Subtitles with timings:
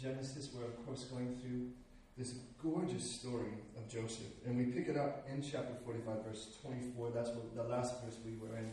[0.00, 1.68] Genesis, we're of course going through
[2.16, 4.32] this gorgeous story of Joseph.
[4.46, 7.10] And we pick it up in chapter 45, verse 24.
[7.10, 8.70] That's what the last verse we were in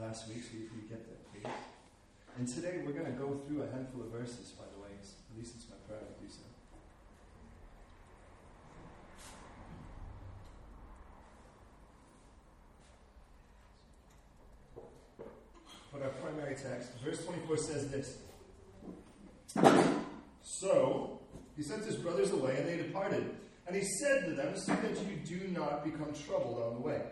[0.00, 1.52] last week, so you, get that, please.
[2.36, 4.90] And today we're going to go through a handful of verses, by the way.
[4.90, 6.42] At least it's my prayer to do so.
[15.92, 18.18] But our primary text, verse 24 says this.
[20.60, 21.20] So,
[21.58, 23.34] he sent his brothers away, and they departed.
[23.66, 27.02] And he said to them, See that you do not become troubled on the way.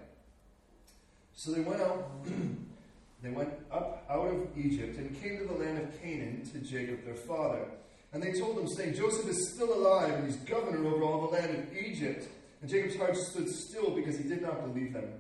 [1.35, 2.25] So they went out,
[3.23, 7.05] they went up out of Egypt and came to the land of Canaan to Jacob
[7.05, 7.67] their father.
[8.13, 11.37] And they told him, saying, Joseph is still alive, and he's governor over all the
[11.37, 12.29] land of Egypt.
[12.63, 15.13] And Jacob's heart stood still because he did not believe them.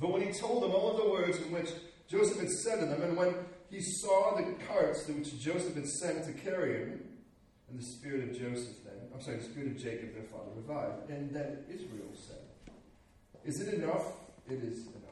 [0.00, 1.70] But when he told them all the words in which
[2.08, 3.34] Joseph had said to them, and when
[3.68, 7.00] he saw the carts which Joseph had sent to carry him,
[7.70, 11.10] and the spirit of Joseph then, I'm sorry, the spirit of Jacob their father revived.
[11.10, 12.40] And then Israel said,
[13.44, 14.06] Is it enough?
[14.48, 15.08] It is enough.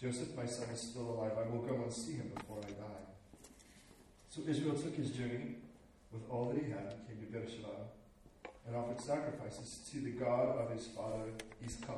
[0.00, 1.32] Joseph, my son, is still alive.
[1.38, 3.08] I will go and see him before I die.
[4.28, 5.56] So Israel took his journey
[6.12, 7.68] with all that he had, and came to Beersheba,
[8.66, 11.30] and offered sacrifices to the God of his father
[11.64, 11.88] Isaac.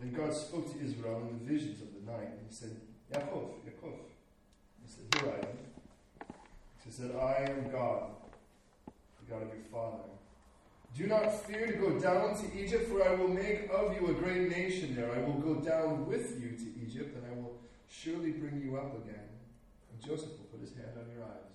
[0.00, 2.70] Then God spoke to Israel in the visions of the night, and he said,
[3.12, 3.98] Yaakov, Yaakov.
[4.82, 5.69] He said, Here I am.
[6.84, 8.10] He said, I am God,
[8.86, 10.02] the God of your father.
[10.96, 14.12] Do not fear to go down to Egypt, for I will make of you a
[14.12, 15.12] great nation there.
[15.14, 18.96] I will go down with you to Egypt, and I will surely bring you up
[19.04, 19.28] again.
[19.92, 21.50] And Joseph will put his hand on your eyes.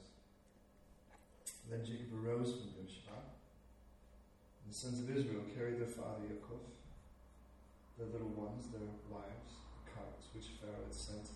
[1.70, 3.18] Then Jacob arose from Beersheba.
[4.64, 6.64] And the sons of Israel carried their father Yaakov,
[7.98, 9.52] their little ones, their wives,
[9.84, 11.28] the carts which Pharaoh had sent.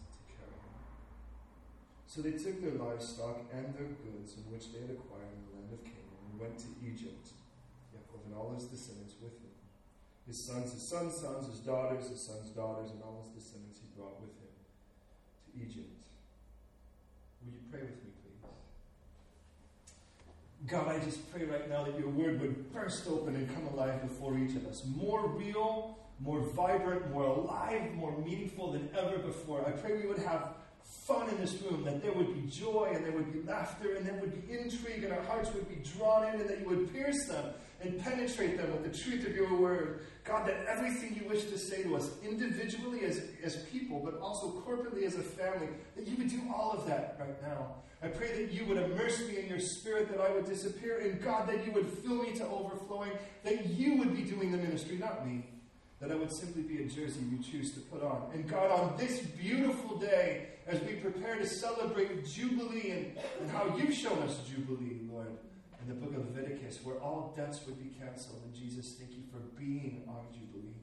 [2.09, 5.53] So they took their livestock and their goods, in which they had acquired in the
[5.61, 7.38] land of Canaan, and went to Egypt,
[7.93, 9.53] Yaakov and all his descendants with him.
[10.25, 13.86] His sons, his sons' sons, his daughters, his sons' daughters, and all his descendants he
[13.93, 16.02] brought with him to Egypt.
[17.45, 18.09] Will you pray with me?
[18.26, 18.41] Please?
[20.65, 24.02] God, I just pray right now that your word would burst open and come alive
[24.02, 24.81] before each of us.
[24.97, 29.61] More real, more vibrant, more alive, more meaningful than ever before.
[29.61, 30.58] I pray we would have
[30.89, 34.05] fun in this room, that there would be joy and there would be laughter and
[34.05, 36.92] there would be intrigue and our hearts would be drawn in and that you would
[36.94, 37.45] pierce them
[37.82, 40.05] and penetrate them with the truth of your word.
[40.23, 44.61] God, that everything you wish to say to us individually as, as people, but also
[44.67, 47.76] corporately as a family, that you would do all of that right now.
[48.02, 51.21] I pray that you would immerse me in your spirit, that I would disappear, and
[51.21, 53.11] God, that you would fill me to overflowing,
[53.44, 55.45] that you would be doing the ministry, not me.
[56.00, 58.30] That I would simply be a jersey you choose to put on.
[58.33, 63.75] And God, on this beautiful day, as we prepare to celebrate Jubilee and, and how
[63.75, 65.35] you've shown us Jubilee, Lord,
[65.81, 68.41] in the book of Leviticus, where all debts would be canceled.
[68.45, 70.77] And Jesus, thank you for being our Jubilee.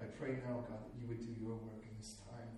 [0.00, 2.48] I pray now, God, that you would do your work in this time.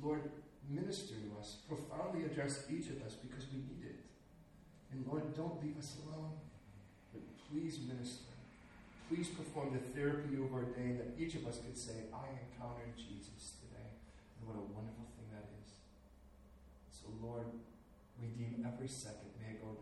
[0.00, 0.22] Lord,
[0.68, 4.00] minister to us, profoundly address each of us because we need it.
[4.92, 6.32] And Lord, don't leave us alone,
[7.12, 8.32] but please minister.
[9.08, 13.60] Please perform the therapy you've ordained that each of us could say, I encountered Jesus
[13.60, 13.92] today.
[14.40, 15.76] And what a wonderful thing that is.
[16.88, 17.46] So, Lord,
[18.20, 19.30] redeem every second.
[19.40, 19.78] May it go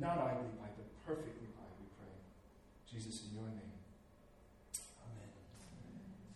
[0.00, 2.08] not idly by, but perfectly by, we pray.
[2.90, 3.76] Jesus, in your name.
[5.04, 5.28] Amen.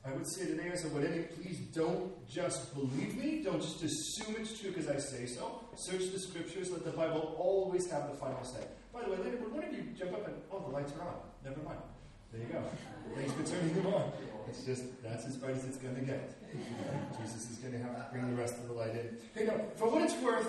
[0.04, 3.42] I would say today, as I would any, please don't just believe me.
[3.42, 5.64] Don't just assume it's true because I say so.
[5.76, 6.70] Search the scriptures.
[6.70, 8.64] Let the Bible always have the final say.
[8.92, 11.08] By the way, later, would one of you jump up and, oh, the lights are
[11.08, 11.16] on.
[11.44, 11.80] Never mind.
[12.32, 12.62] There you go.
[13.14, 14.12] Thanks for turning them on.
[14.48, 16.37] It's just, that's as bright as it's going to get.
[17.18, 19.16] Jesus is going to have to bring the rest of the light in.
[19.34, 20.46] Hey, now, for what it's worth,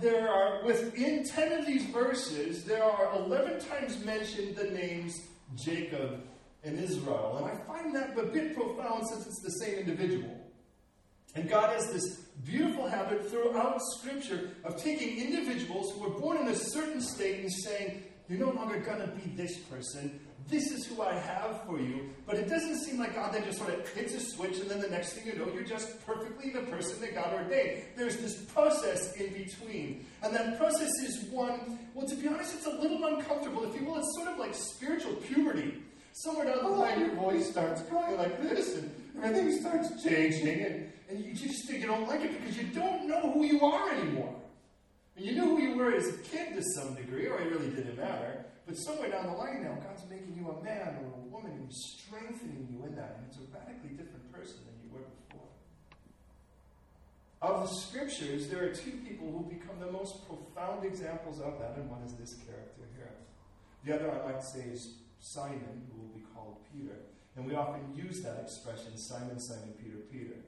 [0.00, 5.20] there are, within 10 of these verses, there are 11 times mentioned the names
[5.56, 6.22] Jacob
[6.64, 7.36] and Israel.
[7.38, 10.36] And I find that a bit profound since it's the same individual.
[11.34, 16.48] And God has this beautiful habit throughout Scripture of taking individuals who were born in
[16.48, 20.20] a certain state and saying, You're no longer going to be this person.
[20.48, 22.10] This is who I have for you.
[22.26, 24.80] But it doesn't seem like God then just sort of hits a switch, and then
[24.80, 27.82] the next thing you know, you're just perfectly the person that God ordained.
[27.96, 30.06] There's this process in between.
[30.22, 33.64] And that process is one, well, to be honest, it's a little uncomfortable.
[33.64, 35.74] If you will, it's sort of like spiritual puberty.
[36.12, 38.90] Somewhere down the oh, line, your voice starts going like this, and
[39.22, 43.30] everything starts changing, and, and you just you don't like it because you don't know
[43.32, 44.34] who you are anymore.
[45.16, 47.70] And you knew who you were as a kid to some degree, or it really
[47.70, 48.44] didn't matter.
[48.70, 51.66] But somewhere down the line now, God's making you a man or a woman, and
[51.66, 55.50] He's strengthening you in that, and it's a radically different person than you were before.
[57.42, 61.74] of the scriptures, there are two people who become the most profound examples of that,
[61.78, 63.10] and one is this character here.
[63.82, 66.94] The other, I might say, is Simon, who will be called Peter.
[67.34, 70.38] And we often use that expression, Simon, Simon, Peter, Peter.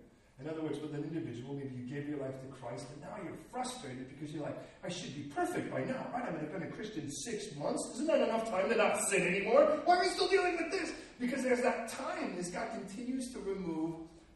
[0.42, 3.14] In other words, with an individual, maybe you gave your life to Christ, and now
[3.22, 6.26] you're frustrated because you're like, I should be perfect by now, right?
[6.26, 7.88] I mean, I've been a Christian six months.
[7.94, 9.78] Isn't that enough time to not sin anymore?
[9.84, 10.90] Why are we still dealing with this?
[11.20, 13.94] Because there's that time as God continues to remove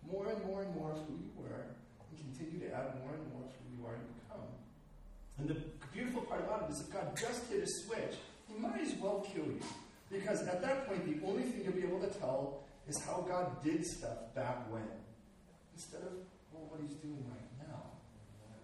[0.09, 1.67] more and more and more of who you were,
[1.99, 4.47] and continue to add more and more of who you are to become.
[5.39, 5.57] And the
[5.93, 8.15] beautiful part about it is if God just hit a switch,
[8.47, 9.61] He might as well kill you.
[10.09, 13.61] Because at that point, the only thing you'll be able to tell is how God
[13.65, 14.85] did stuff back when
[15.77, 16.17] instead of
[16.53, 17.85] well, what he's doing right now.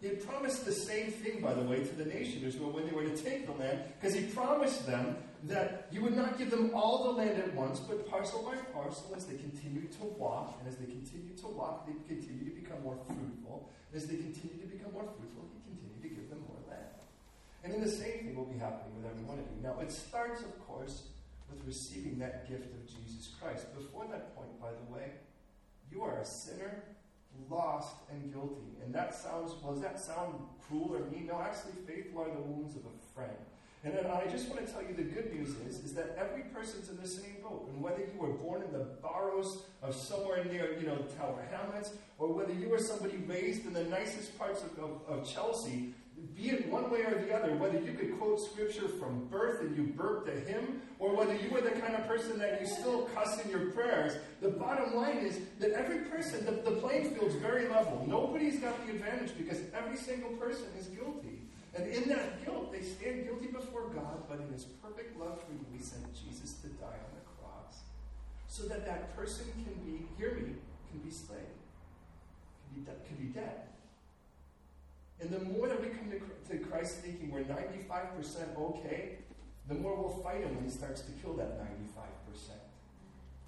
[0.00, 2.92] He had promised the same thing, by the way, to the nation Israel when they
[2.92, 6.70] were to take the land, because he promised them that you would not give them
[6.74, 10.68] all the land at once, but parcel by parcel as they continued to walk, and
[10.68, 13.68] as they continued to walk, they continued to become more fruitful.
[13.92, 16.96] And as they continued to become more fruitful, he continued to give them more land.
[17.62, 19.60] And then the same thing will be happening with every one of you.
[19.62, 21.02] Now, it starts, of course,
[21.50, 23.66] with receiving that gift of Jesus Christ.
[23.76, 25.10] Before that point, by the way,
[25.92, 26.82] you are a sinner
[27.50, 28.76] lost and guilty.
[28.84, 30.34] And that sounds, well, does that sound
[30.66, 31.26] cruel or mean?
[31.26, 33.36] No, actually, faithful are the wounds of a friend.
[33.84, 36.42] And then I just want to tell you the good news is, is that every
[36.54, 37.68] person's in the same boat.
[37.68, 41.90] And whether you were born in the barrows of somewhere near, you know, Tower Hamlets,
[42.18, 45.94] or whether you were somebody raised in the nicest parts of, of, of Chelsea,
[46.36, 49.76] be it one way or the other, whether you could quote scripture from birth and
[49.76, 53.02] you burp a hymn, or whether you were the kind of person that you still
[53.14, 57.34] cuss in your prayers, the bottom line is that every person, the, the playing field's
[57.36, 58.04] very level.
[58.08, 61.40] Nobody's got the advantage because every single person is guilty.
[61.74, 65.52] And in that guilt, they stand guilty before God, but in his perfect love for
[65.52, 67.80] you, he sent Jesus to die on the cross.
[68.48, 70.54] So that that person can be, hear me,
[70.90, 71.40] can be slain,
[72.68, 73.71] can be, de- can be dead.
[75.22, 76.18] And the more that we come to,
[76.50, 79.18] to Christ thinking we're 95% okay,
[79.68, 82.58] the more we'll fight him when he starts to kill that 95%.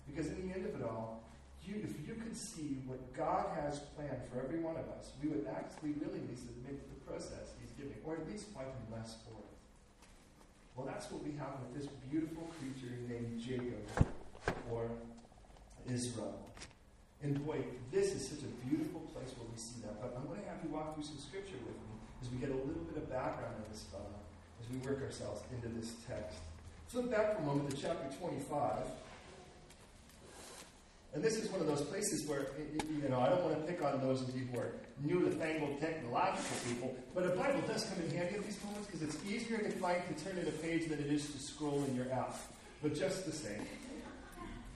[0.07, 1.25] Because in the end of it all,
[1.67, 5.29] you, if you could see what God has planned for every one of us, we
[5.29, 9.17] would actually willingly submit to the process he's giving, or at least fight him less
[9.25, 9.51] for it.
[10.77, 13.83] Well, that's what we have with this beautiful creature named Jacob,
[14.71, 14.91] or
[15.91, 16.39] Israel.
[17.25, 19.97] And boy, this is such a beautiful place where we see that.
[19.97, 22.53] But I'm going to have you walk through some scripture with me as we get
[22.53, 24.13] a little bit of background on this fellow,
[24.61, 26.37] as we work ourselves into this text.
[26.93, 28.85] Flip back for a moment to chapter 25.
[31.15, 32.53] And this is one of those places where,
[32.93, 35.31] you know, I don't want to pick on those of you who are new to
[35.31, 39.17] fangled technological people, but a Bible does come in handy at these moments because it's
[39.25, 42.11] easier to find to turn in a page than it is to scroll in your
[42.13, 42.37] app.
[42.83, 43.65] But just the same.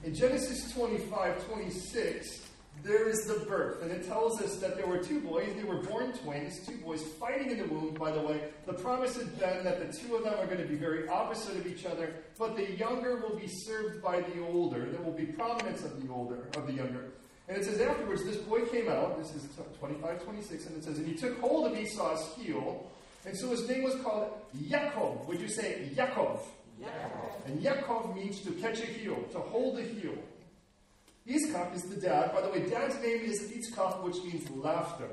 [0.03, 2.47] In Genesis 25 26,
[2.83, 5.53] there is the birth, and it tells us that there were two boys.
[5.57, 8.39] They were born twins, two boys fighting in the womb, by the way.
[8.65, 11.57] The promise had been that the two of them are going to be very opposite
[11.57, 14.85] of each other, but the younger will be served by the older.
[14.85, 17.11] There will be prominence of the older, of the younger.
[17.49, 19.49] And it says afterwards, this boy came out, this is
[19.79, 22.89] 25 26, and it says, and he took hold of Esau's heel,
[23.25, 25.25] and so his name was called Yaakov.
[25.27, 26.39] Would you say Yaakov?
[27.45, 30.13] And Yaakov means to catch a heel, to hold a heel.
[31.27, 32.33] Yitzchak is the dad.
[32.33, 35.09] By the way, dad's name is Yitzchak, which means laughter.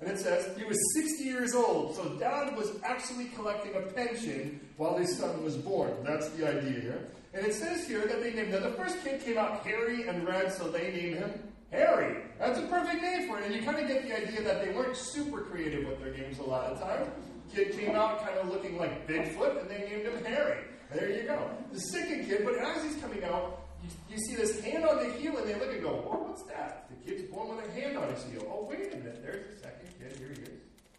[0.00, 4.60] And it says he was 60 years old, so dad was actually collecting a pension
[4.76, 5.92] while his son was born.
[6.04, 7.08] That's the idea here.
[7.32, 8.62] And it says here that they named him.
[8.62, 11.32] The first kid came out hairy and red, so they named him
[11.70, 12.22] Harry.
[12.38, 13.44] That's a perfect name for it.
[13.46, 16.38] And you kind of get the idea that they weren't super creative with their names
[16.38, 17.08] a lot of times.
[17.54, 20.58] Kid came out kind of looking like Bigfoot, and they named him Harry.
[20.92, 21.50] There you go.
[21.72, 25.12] The second kid, but as he's coming out, you, you see this hand on the
[25.14, 27.96] heel, and they look and go, "Oh, what's that?" The kid's born with a hand
[27.96, 28.46] on his heel.
[28.48, 29.22] Oh, wait a minute.
[29.22, 30.16] There's the second kid.
[30.18, 30.48] Here he is.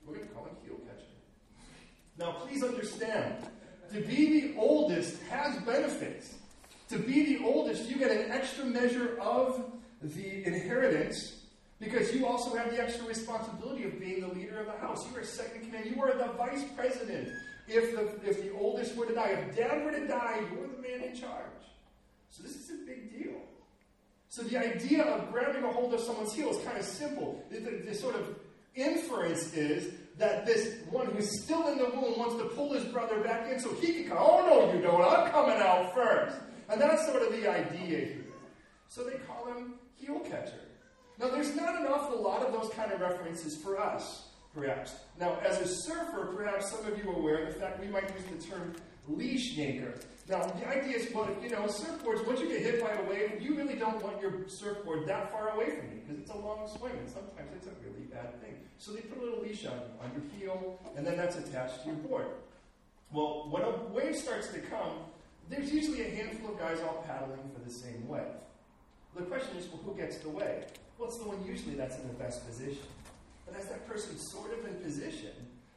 [0.05, 1.05] We're going to call him heel catcher.
[2.17, 3.45] Now, please understand,
[3.93, 6.35] to be the oldest has benefits.
[6.89, 11.41] To be the oldest, you get an extra measure of the inheritance
[11.79, 15.05] because you also have the extra responsibility of being the leader of the house.
[15.11, 15.93] You are second command.
[15.93, 17.29] You are the vice president.
[17.67, 20.81] If the, if the oldest were to die, if dad were to die, you're the
[20.81, 21.43] man in charge.
[22.29, 23.33] So this is a big deal.
[24.29, 27.43] So the idea of grabbing a hold of someone's heel is kind of simple.
[27.49, 28.35] The, the, the sort of
[28.75, 33.19] inference is that this one who's still in the womb wants to pull his brother
[33.19, 34.17] back in so he can come.
[34.19, 35.01] Oh, no, you don't.
[35.01, 36.37] I'm coming out first.
[36.69, 38.25] And that's sort of the idea here.
[38.89, 40.59] So they call him heel catcher.
[41.19, 44.26] Now, there's not an awful lot of those kind of references for us,
[44.57, 44.95] perhaps.
[45.19, 48.11] Now, as a surfer, perhaps some of you are aware of the fact we might
[48.15, 48.75] use the term
[49.07, 50.01] leash yanker.
[50.27, 53.41] Now, the idea is, well, you know, surfboards, once you get hit by a wave,
[53.41, 56.67] you really don't want your surfboard that far away from you because it's a long
[56.67, 58.55] swing and sometimes it's a really bad thing.
[58.77, 61.87] So they put a little leash on on your heel, and then that's attached to
[61.87, 62.27] your board.
[63.11, 65.05] Well, when a wave starts to come,
[65.49, 68.23] there's usually a handful of guys all paddling for the same wave.
[69.15, 70.65] The question is, well, who gets the wave?
[70.97, 72.83] Well, it's the one usually that's in the best position.
[73.47, 75.31] But as that person's sort of in position,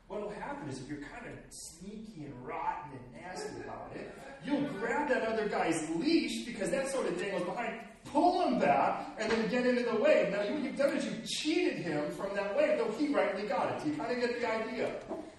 [0.09, 4.13] what will happen is if you're kind of sneaky and rotten and nasty about it,
[4.45, 9.07] you'll grab that other guy's leash because that sort of dangles behind, pull him back,
[9.19, 10.33] and then get into the wave.
[10.33, 13.73] Now, what you've done is you've cheated him from that wave, though he rightly got
[13.73, 13.87] it.
[13.87, 14.95] You kind of get the idea.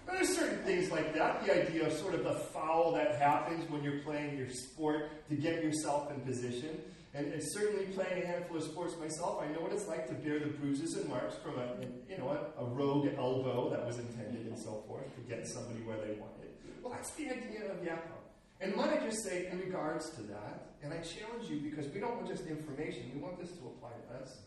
[0.06, 1.44] But there's certain things like that.
[1.44, 5.34] The idea of sort of the foul that happens when you're playing your sport to
[5.34, 6.80] get yourself in position.
[7.14, 10.14] And, and, certainly playing a handful of sports myself, I know what it's like to
[10.14, 11.68] bear the bruises and marks from a,
[12.08, 15.80] you know, a, a rogue elbow that was intended and so forth to get somebody
[15.84, 16.48] where they wanted.
[16.82, 18.22] Well, that's the idea of Yaakov.
[18.62, 22.00] And might I just say, in regards to that, and I challenge you because we
[22.00, 24.38] don't want just information, we want this to apply to us.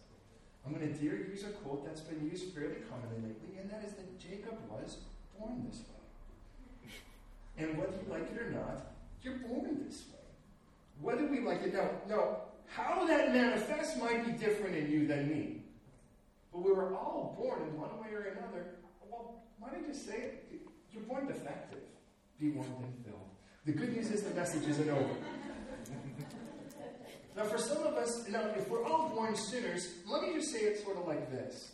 [0.66, 3.84] I'm going to dare use a quote that's been used fairly commonly lately, and that
[3.86, 4.98] is that Jacob was
[5.38, 6.92] born this way.
[7.58, 10.26] And whether you like it or not, you're born this way.
[11.02, 15.30] Whether we like it now, now, how that manifests might be different in you than
[15.30, 15.62] me.
[16.52, 18.66] But we were all born in one way or another.
[19.10, 20.62] Well, why don't you say it?
[20.94, 21.80] You're born defective.
[22.40, 23.30] Be warmed and filled.
[23.66, 25.10] The good news is the message isn't over.
[27.36, 30.60] now, for some of us, now, if we're all born sinners, let me just say
[30.60, 31.72] it sort of like this.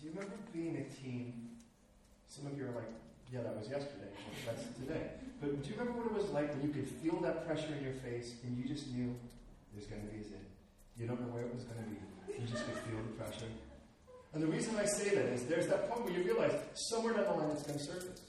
[0.00, 1.48] Do you remember being a teen?
[2.28, 2.90] Some of you are like,
[3.32, 4.10] yeah, that was yesterday.
[4.44, 5.10] That's today.
[5.40, 7.82] But do you remember what it was like when you could feel that pressure in
[7.82, 9.14] your face and you just knew
[9.72, 11.00] there's going to be a?
[11.00, 11.96] You don't know where it was going to be.
[12.40, 13.46] You just could feel the pressure.
[14.34, 17.24] And the reason I say that is there's that point where you realize somewhere down
[17.24, 18.20] the line it's going to surface.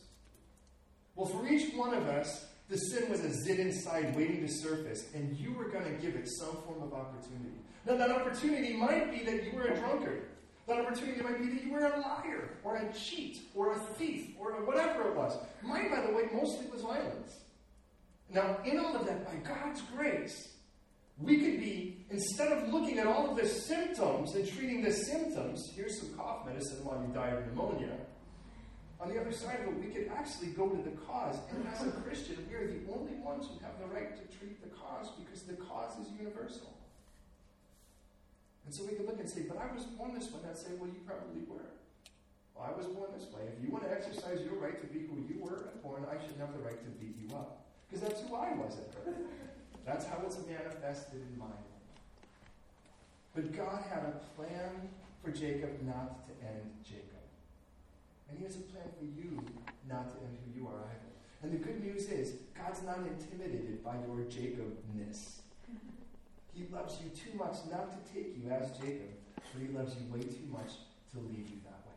[1.16, 5.06] Well, for each one of us, the sin was a zit inside waiting to surface,
[5.14, 7.54] and you were going to give it some form of opportunity.
[7.86, 10.24] Now, that opportunity might be that you were a drunkard.
[10.68, 14.36] That opportunity might be that you were a liar, or a cheat, or a thief,
[14.40, 15.38] or whatever it was.
[15.62, 17.42] Mine, by the way, mostly was violence.
[18.30, 20.54] Now, in all of that, by God's grace,
[21.20, 25.72] we could be, instead of looking at all of the symptoms and treating the symptoms,
[25.76, 27.96] here's some cough medicine while you die of pneumonia.
[29.00, 31.38] On the other side of it, we could actually go to the cause.
[31.52, 34.64] And as a Christian, we are the only ones who have the right to treat
[34.64, 36.74] the cause because the cause is universal.
[38.66, 40.40] And so we could look and say, but I was born this way.
[40.42, 41.68] And I'd say, well, you probably were.
[42.56, 43.42] Well, I was born this way.
[43.52, 46.40] If you want to exercise your right to be who you were born, I should
[46.40, 47.68] have the right to beat you up.
[47.90, 49.20] Because that's who I was at birth.
[49.86, 51.94] That's how it's manifested in my life.
[53.36, 54.90] But God had a plan
[55.24, 57.04] for Jacob not to end Jacob.
[58.30, 59.44] And He has a plan for you
[59.90, 61.12] not to end who you are either.
[61.42, 65.42] And the good news is, God's not intimidated by your Jacobness.
[66.54, 70.14] He loves you too much not to take you as Jacob, but He loves you
[70.14, 70.72] way too much
[71.14, 71.94] to leave you that way.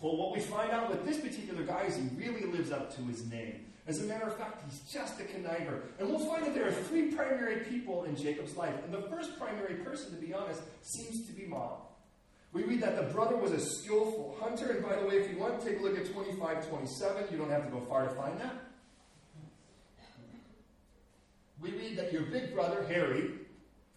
[0.00, 3.02] Well, what we find out with this particular guy is he really lives up to
[3.02, 3.66] his name.
[3.86, 5.82] As a matter of fact, he's just a conniver.
[5.98, 8.74] And we'll find that there are three primary people in Jacob's life.
[8.84, 11.72] And the first primary person, to be honest, seems to be mom.
[12.54, 14.70] We read that the brother was a skillful hunter.
[14.70, 17.36] And by the way, if you want to take a look at 25 27, you
[17.36, 18.54] don't have to go far to find that.
[21.60, 23.30] We read that your big brother, Harry,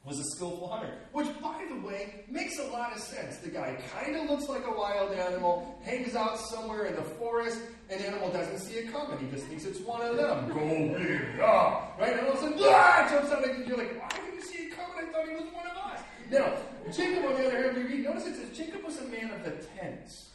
[0.08, 0.94] was a skillful hunter.
[1.12, 3.38] Which, by the way, makes a lot of sense.
[3.38, 7.60] The guy kind of looks like a wild animal, hangs out somewhere in the forest,
[7.90, 9.20] an animal doesn't see it coming.
[9.20, 10.48] He just thinks it's one of them.
[10.48, 11.92] Go big, ah!
[12.00, 12.14] Right?
[12.14, 13.08] And all of a sudden, ah!
[13.12, 15.10] jumps out, and you're like, why didn't you see it coming?
[15.10, 16.00] I thought he was one of us.
[16.32, 16.54] Now,
[16.90, 19.44] Jacob, on the other hand, we read, notice it says Jacob was a man of
[19.44, 20.30] the tents.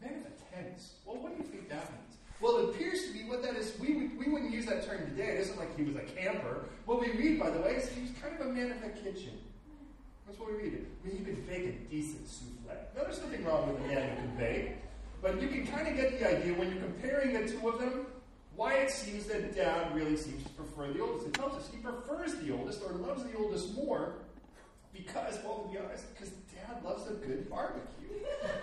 [0.00, 0.92] Man of the tents.
[1.04, 2.01] Well, what do you think that means?
[2.42, 3.72] Well, it appears to be what that is.
[3.78, 5.28] We, we wouldn't use that term today.
[5.28, 6.64] It isn't like he was a camper.
[6.86, 8.88] What we read, by the way, is he was kind of a man of the
[8.88, 9.38] kitchen.
[10.26, 10.84] That's what we read.
[11.04, 12.74] I mean, he could bake a decent souffle.
[12.96, 14.72] Now, there's nothing wrong with a man who can bake,
[15.22, 18.06] but you can kind of get the idea when you're comparing the two of them
[18.56, 21.28] why it seems that dad really seems to prefer the oldest.
[21.28, 24.14] It tells us he prefers the oldest or loves the oldest more
[24.92, 28.08] because, well, to be honest, because dad loves a good barbecue.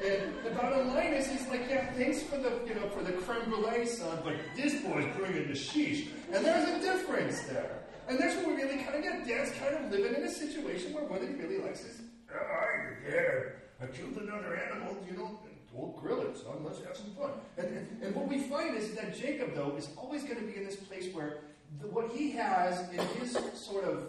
[0.03, 3.13] And the bottom line is, he's like, yeah, thanks for the, you know, for the
[3.13, 6.07] creme brulee, son, but this boy's bringing the sheesh.
[6.31, 7.79] And there's a difference there.
[8.07, 9.27] And that's what we really kind of get.
[9.27, 12.01] Dad's kind of living in a situation where what he really likes is,
[12.33, 15.39] oh, I dad, I killed another animal, you know,
[15.73, 17.31] we'll grill it, son, let's have some fun.
[17.57, 20.55] And, and, and what we find is that Jacob, though, is always going to be
[20.55, 21.41] in this place where
[21.79, 24.07] the, what he has in his sort of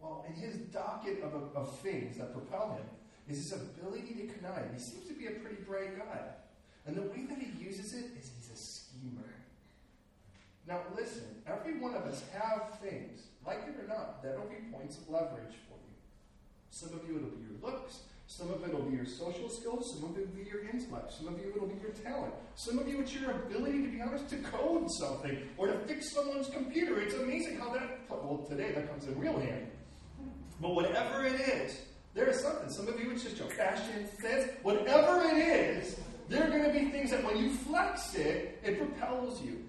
[0.00, 2.84] well, in his docket of, of things that propel him
[3.28, 4.72] is his ability to connive.
[4.74, 6.20] He seems to be a pretty bright guy.
[6.86, 9.28] And the way that he uses it is he's a schemer.
[10.66, 14.98] Now, listen, every one of us have things, like it or not, that'll be points
[14.98, 15.96] of leverage for you.
[16.70, 18.00] Some of you, it'll be your looks.
[18.26, 19.92] Some of it will be your social skills.
[19.92, 21.12] Some of it will be your intellect.
[21.12, 22.32] Some of you, it'll be your talent.
[22.54, 26.12] Some of you, it's your ability, to be honest, to code something or to fix
[26.12, 27.00] someone's computer.
[27.00, 29.66] It's amazing how that, well, today that comes in real handy.
[30.60, 31.80] But whatever it is,
[32.14, 32.68] there is something.
[32.68, 34.50] Some of you, it's just your fashion sense.
[34.62, 35.98] Whatever it is,
[36.28, 39.64] there are going to be things that when you flex it, it propels you.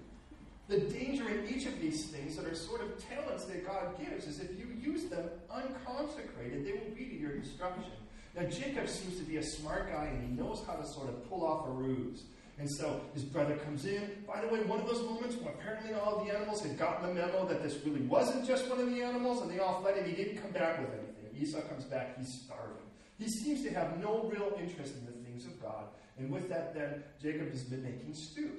[0.68, 4.26] The danger in each of these things that are sort of talents that God gives
[4.26, 7.92] is if you use them unconsecrated, they will be to your destruction.
[8.34, 11.28] Now, Jacob seems to be a smart guy and he knows how to sort of
[11.28, 12.22] pull off a ruse.
[12.62, 14.22] And so his brother comes in.
[14.24, 17.12] By the way, one of those moments when apparently all the animals had gotten the
[17.12, 20.06] memo that this really wasn't just one of the animals and they all fled and
[20.06, 21.42] he didn't come back with anything.
[21.42, 22.86] Esau comes back, he's starving.
[23.18, 25.86] He seems to have no real interest in the things of God.
[26.18, 28.52] And with that, then, Jacob has been making stew.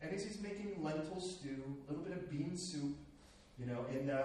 [0.00, 2.94] And as he's making lentil stew, a little bit of bean soup,
[3.58, 4.22] you know, and uh,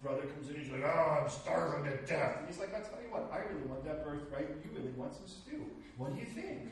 [0.00, 2.38] brother comes in, he's like, oh, I'm starving to death.
[2.38, 4.46] And he's like, I'll tell you what, I really want that birthright.
[4.62, 5.66] You really want some stew.
[5.98, 6.70] What do you think?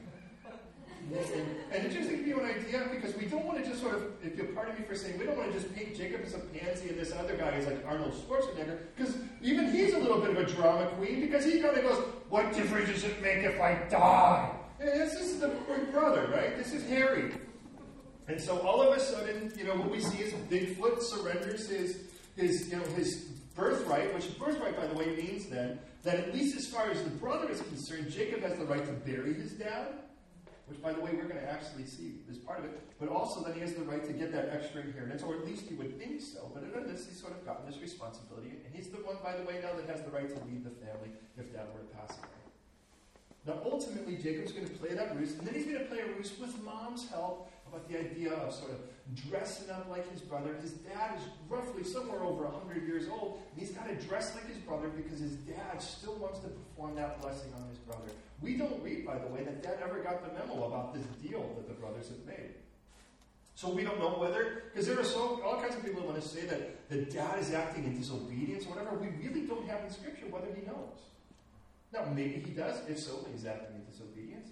[1.10, 3.94] And, it just to give you an idea, because we don't want to just sort
[3.94, 6.22] of, if you're part of me for saying, we don't want to just paint Jacob
[6.24, 9.98] as a pansy and this other guy is like Arnold Schwarzenegger, because even he's a
[9.98, 13.20] little bit of a drama queen, because he kind of goes, what difference does it
[13.22, 14.50] make if I die?
[14.80, 16.56] And this is the big brother, right?
[16.56, 17.32] This is Harry.
[18.28, 21.98] And so all of a sudden, you know, what we see is Bigfoot surrenders his,
[22.36, 26.56] his, you know, his birthright, which birthright, by the way, means then that at least
[26.56, 29.88] as far as the brother is concerned, Jacob has the right to bury his dad,
[30.72, 33.44] which, by the way, we're going to actually see as part of it, but also
[33.44, 36.00] that he has the right to get that extra inheritance, or at least he would
[36.00, 36.50] think so.
[36.54, 39.44] But in this, he's sort of gotten this responsibility, and he's the one, by the
[39.44, 42.16] way, now that has the right to lead the family if dad were to pass
[42.16, 42.40] away.
[43.44, 46.06] Now, ultimately, Jacob's going to play that ruse, and then he's going to play a
[46.16, 48.78] ruse with mom's help about the idea of sort of
[49.28, 50.54] dressing up like his brother.
[50.60, 54.46] His dad is roughly somewhere over 100 years old, and he's got to dress like
[54.46, 58.12] his brother because his dad still wants to perform that blessing on his brother.
[58.42, 61.40] We don't read, by the way, that dad ever got the memo about this deal
[61.56, 62.54] that the brothers had made.
[63.54, 66.22] So we don't know whether, because there are so all kinds of people that want
[66.22, 68.96] to say that the dad is acting in disobedience or whatever.
[68.96, 70.98] We really don't have in Scripture whether he knows.
[71.92, 72.80] Now, maybe he does.
[72.88, 74.48] If so, he's acting in disobedience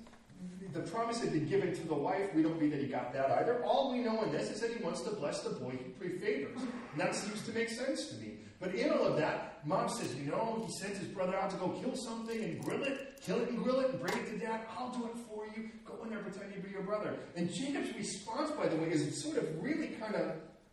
[0.72, 2.32] the promise had been given to the wife.
[2.34, 3.62] We don't read that he got that either.
[3.64, 6.60] All we know in this is that he wants to bless the boy he prefavors.
[6.60, 8.38] And that seems to make sense to me.
[8.60, 11.56] But in all of that, mom says, you know, he sends his brother out to
[11.56, 14.38] go kill something and grill it, kill it and grill it and bring it to
[14.38, 14.60] dad.
[14.76, 15.70] I'll do it for you.
[15.84, 17.14] Go in there, pretend to be your brother.
[17.36, 20.32] And Jacob's response, by the way, is sort of really kind of,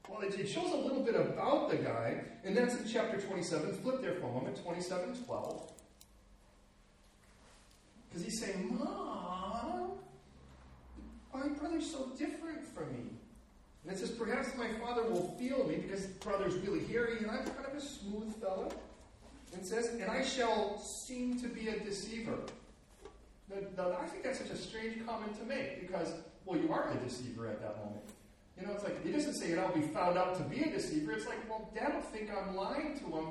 [0.10, 2.21] well, it, it shows a little bit about the guy.
[2.43, 3.82] And that's in chapter 27.
[3.82, 5.71] Flip there for a moment, 27 12.
[8.17, 9.91] Because he's saying, Mom,
[11.32, 13.12] my brother's so different from me.
[13.84, 17.45] And it says, Perhaps my father will feel me because brother's really hairy and I'm
[17.45, 18.71] kind of a smooth fellow.
[19.53, 22.39] And says, And I shall seem to be a deceiver.
[23.49, 26.12] Now, now, I think that's such a strange comment to make because,
[26.43, 28.03] well, you are a deceiver at that moment.
[28.60, 30.71] You know, it's like, he doesn't say, and I'll be found out to be a
[30.71, 31.12] deceiver.
[31.12, 33.27] It's like, well, dad will think I'm lying to him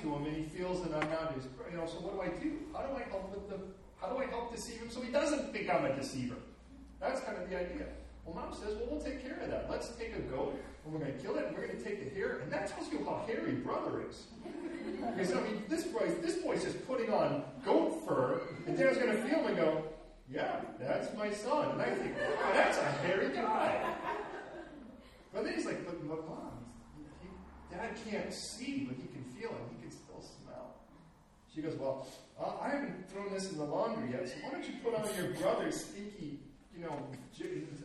[0.00, 2.28] to him and he feels that I'm not his, you know, so what do I
[2.42, 2.58] do?
[2.72, 3.58] How do I help with the,
[4.00, 6.36] how do I help deceive him so he doesn't think I'm a deceiver?
[7.00, 7.86] That's kind of the idea.
[8.24, 9.68] Well, mom says, well, we'll take care of that.
[9.68, 11.98] Let's take a goat, and we're going to kill it, and we're going to take
[12.02, 12.38] the hair.
[12.38, 14.26] And that tells you how hairy brother is.
[15.16, 19.10] Because, I mean, this boy, this boy's just putting on goat fur, and Dad's going
[19.10, 19.84] to feel him and go,
[20.30, 21.72] yeah, that's my son.
[21.72, 23.84] And I think, wow, that's a hairy guy.
[25.34, 26.64] But then he's like, but, but mom,
[27.72, 29.56] Dad can't see, but he can feel it.
[29.80, 29.81] He.
[31.54, 32.06] She goes, well,
[32.40, 35.06] uh, I haven't thrown this in the laundry yet, so why don't you put on
[35.16, 36.40] your brother's stinky
[36.76, 36.96] you know,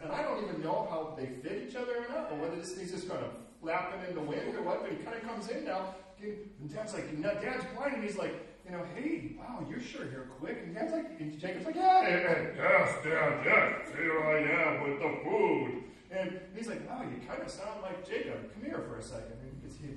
[0.01, 2.73] and I don't even know how they fit each other or not, or whether this
[2.73, 5.49] thing's just kind of flapping in the wind or what, but he kind of comes
[5.49, 5.95] in now.
[6.21, 8.33] And Dad's like, Dad's blind, and he's like,
[8.65, 10.57] you know, hey, wow, you're sure you're quick.
[10.63, 15.19] And Dad's like, and Jacob's like, yeah, yes, Dad, yes, here I am with the
[15.23, 15.83] food.
[16.09, 18.51] And he's like, wow, you kind of sound like Jacob.
[18.53, 19.35] Come here for a second.
[19.61, 19.89] Because he,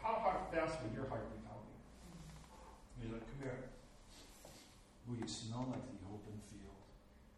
[0.00, 1.41] how fast would your heart be
[3.12, 3.60] like, come here.
[5.06, 6.80] Will you smell like the open field?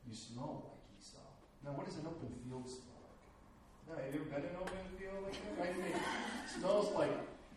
[0.07, 1.27] You smell like Esau.
[1.65, 3.19] now, what does an open field smell like?
[3.89, 5.55] Now, have you ever been in an open field like that?
[5.59, 5.75] Right?
[5.91, 7.15] It smells like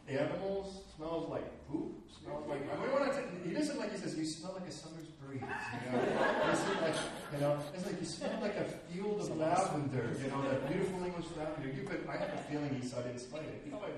[0.08, 2.63] animals, smells like poop, smells like.
[2.65, 5.12] I mean, when I t- he doesn't like, he says, you smell like a summer's
[5.19, 5.43] breeze.
[5.43, 6.01] You know?
[6.49, 6.95] it's like,
[7.36, 11.03] you know, it's like you smell like a field of lavender, you know, that beautiful
[11.03, 11.69] English lavender.
[11.69, 13.62] You could, I have a feeling Esau didn't smell it.
[13.63, 13.91] He probably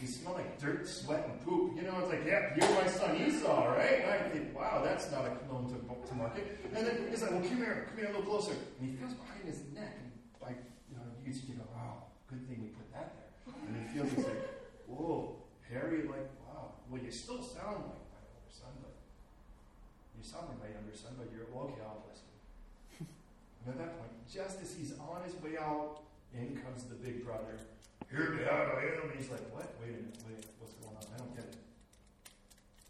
[0.00, 1.76] you smell like dirt, sweat, and poop.
[1.76, 4.00] You know, it's like, yeah, you're my son Esau, right?
[4.02, 6.58] And I think, wow, that's not a cologne to, to market.
[6.74, 8.52] And then he's like, well, come here, come here a little closer.
[8.80, 9.96] And he feels behind his neck.
[10.00, 10.10] And
[10.40, 13.54] like, you know, you, you go, wow, good thing we put that there.
[13.68, 14.44] And he feels he's like,
[14.88, 15.36] whoa,
[15.68, 16.72] Harry, like, wow.
[16.88, 18.96] Well, you still sound like my older son, but
[20.16, 21.84] you sound like my younger son, but you're well, okay.
[21.84, 23.06] I'll you.
[23.66, 26.00] and at that point, just as he's on his way out,
[26.34, 27.58] in comes the big brother.
[28.10, 29.06] Here, Dad, I am.
[29.06, 29.70] And he's like, what?
[29.78, 31.06] Wait a minute, wait, what's going on?
[31.14, 31.62] I don't get it.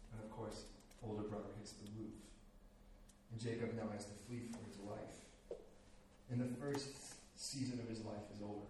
[0.09, 0.65] And of course,
[1.05, 2.17] older brother hits the roof.
[3.29, 5.21] And Jacob now has to flee for his life.
[6.33, 6.89] And the first
[7.37, 8.65] season of his life is over.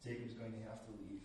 [0.00, 1.20] Jacob's going to have to leave.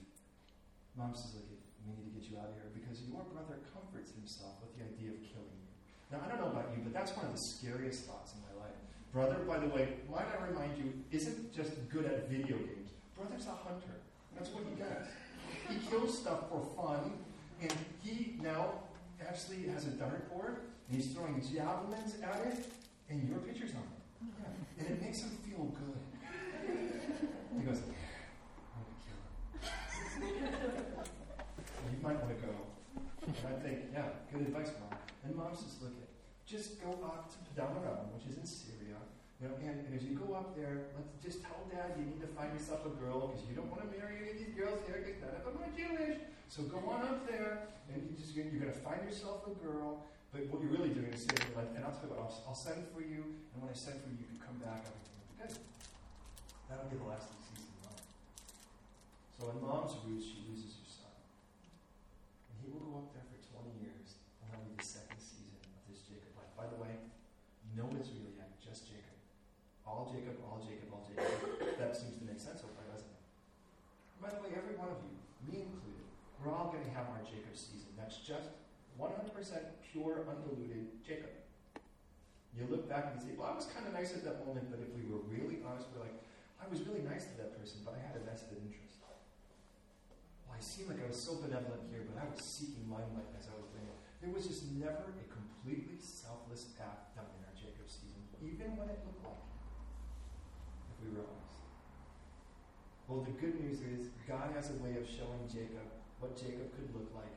[1.00, 4.12] Mom says, Look, we need to get you out of here because your brother comforts
[4.20, 5.72] himself with the idea of killing you.
[6.12, 8.52] Now, I don't know about you, but that's one of the scariest thoughts in my
[8.60, 8.76] life.
[9.16, 12.92] Brother, by the way, might I remind you, isn't just good at video games.
[13.16, 14.04] Brother's a hunter.
[14.38, 15.08] That's what he does.
[15.70, 17.14] He kills stuff for fun,
[17.62, 17.74] and
[18.04, 18.74] he now
[19.28, 22.66] actually has a dartboard, and he's throwing javelins at it,
[23.10, 23.98] and your picture's on it.
[24.22, 24.80] Yeah.
[24.80, 26.00] And it makes him feel good.
[27.58, 27.82] He goes,
[28.76, 30.48] I'm going to kill him.
[31.92, 32.54] you might want to go.
[33.26, 35.00] And I think, yeah, good advice, Mom.
[35.26, 35.94] And Mom says, look,
[36.46, 38.77] just go up to Padanaram, which is in Syria,
[39.38, 42.22] you know, and, and, as you go up there, let's just tell Dad you need
[42.26, 44.82] to find yourself a girl because you don't want to marry any of these girls
[44.90, 46.18] here because none of them are Jewish.
[46.50, 50.10] So go on up there, and you just, you're going to find yourself a girl.
[50.34, 52.82] But what you're really doing is saying, and I'll tell you what, I'll, I'll send
[52.90, 53.22] for you,
[53.54, 54.90] and when I send for you, you can come back.
[54.90, 55.54] Everything will be good.
[56.66, 58.00] That'll be the last in mom.
[59.38, 61.16] So in mom's roots, she loses her son.
[62.50, 65.62] And he will go up there for 20 years, and that'll be the second season
[65.62, 66.52] of this Jacob life.
[66.58, 66.92] By the way,
[67.78, 68.27] no Israel.
[69.98, 71.26] All Jacob, all Jacob, all Jacob.
[71.82, 73.22] that seems to make sense so far, doesn't it?
[74.22, 75.18] By the way, every one of you,
[75.50, 76.06] me included,
[76.38, 77.98] we're all going to have our Jacob season.
[77.98, 78.54] That's just
[79.02, 79.34] 100%
[79.82, 81.34] pure, undiluted Jacob.
[82.54, 84.78] You look back and say, well, I was kind of nice at that moment, but
[84.86, 86.22] if we were really honest, we're like,
[86.62, 89.02] I was really nice to that person, but I had a vested interest.
[89.02, 89.18] Well,
[90.54, 93.58] I seemed like I was so benevolent here, but I was seeking limelight as I
[93.58, 93.98] was doing it.
[94.22, 98.94] There was just never a completely selfless act done in our Jacob season, even when
[98.94, 99.38] it looked like
[101.08, 101.48] we realize.
[103.08, 105.88] Well, the good news is God has a way of showing Jacob
[106.20, 107.32] what Jacob could look like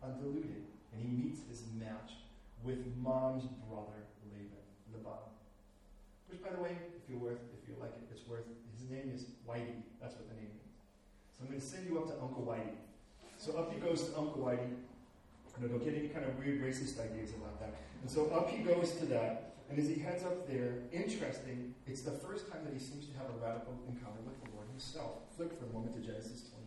[0.00, 0.64] undiluted.
[0.92, 2.24] And he meets his match
[2.64, 5.24] with mom's brother, Laban, Laban.
[6.28, 8.44] Which, by the way, if you're worth, if you like it, it's worth.
[8.76, 9.84] His name is Whitey.
[10.00, 10.72] That's what the name means.
[11.36, 12.76] So I'm going to send you up to Uncle Whitey.
[13.38, 14.72] So up he goes to Uncle Whitey.
[15.60, 17.74] And don't get any kind of weird racist ideas about that.
[18.00, 19.51] And so up he goes to that.
[19.70, 23.16] And as he heads up there, interesting, it's the first time that he seems to
[23.16, 25.22] have a radical encounter with the Lord himself.
[25.36, 26.62] Flick for a moment to Genesis 28.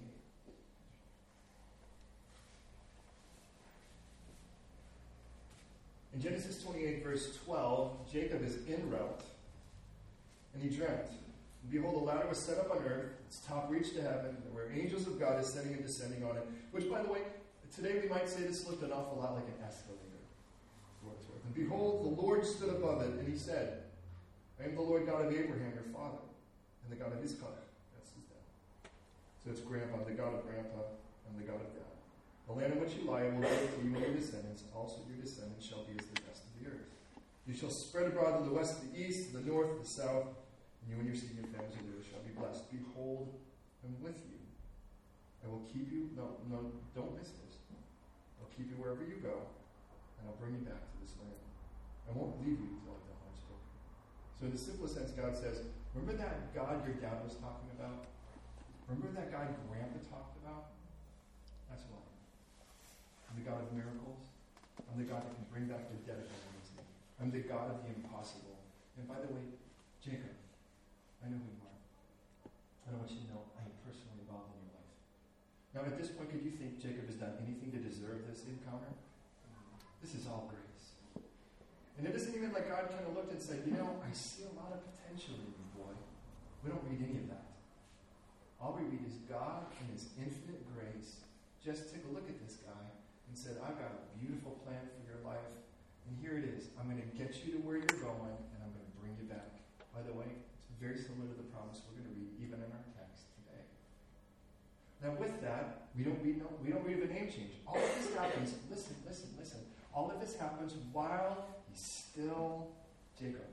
[6.15, 9.23] In Genesis 28, verse 12, Jacob is en route,
[10.53, 11.11] and he dreamt.
[11.69, 15.07] Behold, a ladder was set up on earth, its top reached to heaven, where angels
[15.07, 16.47] of God ascending and descending on it.
[16.71, 17.19] Which, by the way,
[17.75, 20.04] today we might say this looked an awful lot like an escalator.
[21.55, 23.83] And behold, the Lord stood above it, and he said,
[24.59, 26.19] I am the Lord God of Abraham, your father,
[26.83, 27.39] and the God of Isaac.
[27.95, 28.43] That's his dad.
[29.39, 30.83] So it's grandpa, the God of grandpa,
[31.27, 31.95] and the God of dad.
[32.47, 34.67] The land in which you lie will give to you and your descendants.
[34.75, 36.91] Also your descendants shall be as the dust of the earth.
[37.47, 40.35] You shall spread abroad to the west, the east, to the north, the south,
[40.83, 42.67] and you and your seed and your families earth shall be blessed.
[42.69, 43.31] Behold,
[43.81, 44.39] I'm with you.
[45.43, 46.11] I will keep you.
[46.19, 47.57] No, no, don't miss this.
[48.41, 49.39] I'll keep you wherever you go,
[50.19, 51.44] and I'll bring you back to this land.
[52.05, 53.69] I won't leave you until I've done I've spoken.
[54.37, 55.65] So, in the simplest sense, God says,
[55.95, 58.11] Remember that God your dad was talking about?
[58.91, 60.75] Remember that God Grandpa talked about?
[61.71, 62.15] That's who I am.
[63.31, 64.21] I'm the God of miracles.
[64.85, 66.55] I'm the God that can bring back the dead if I
[67.21, 68.59] I'm the God of the impossible.
[68.99, 69.55] And by the way,
[70.03, 70.35] Jacob,
[71.23, 71.79] I know who you are.
[72.85, 74.93] And I want you to know I am personally involved in your life.
[75.71, 78.91] Now, at this point, could you think Jacob has done anything to deserve this encounter?
[80.03, 80.64] This is all grace.
[81.97, 84.43] And it isn't even like God kind of looked and said, You know, I see
[84.43, 85.95] a lot of potential in you, boy.
[86.63, 87.55] We don't read any of that.
[88.59, 91.23] All we read is God, in His infinite grace,
[91.63, 92.85] just took a look at this guy
[93.27, 95.55] and said, I've got a beautiful plan for your life.
[96.05, 96.69] And here it is.
[96.77, 99.25] I'm going to get you to where you're going, and I'm going to bring you
[99.25, 99.57] back.
[99.89, 100.29] By the way,
[100.69, 103.63] it's very similar to the promise we're going to read even in our text today.
[105.01, 107.57] Now, with that, we don't read no, we don't read of a name change.
[107.65, 108.53] All of this happens.
[108.69, 109.61] Listen, listen, listen.
[109.95, 112.67] All of this happens while still
[113.19, 113.47] Jacob.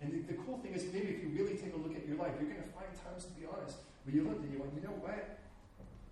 [0.00, 2.16] And the, the, cool thing is, maybe if you really take a look at your
[2.16, 4.74] life, you're going to find times, to be honest, where you look and you went,
[4.74, 5.38] you know what?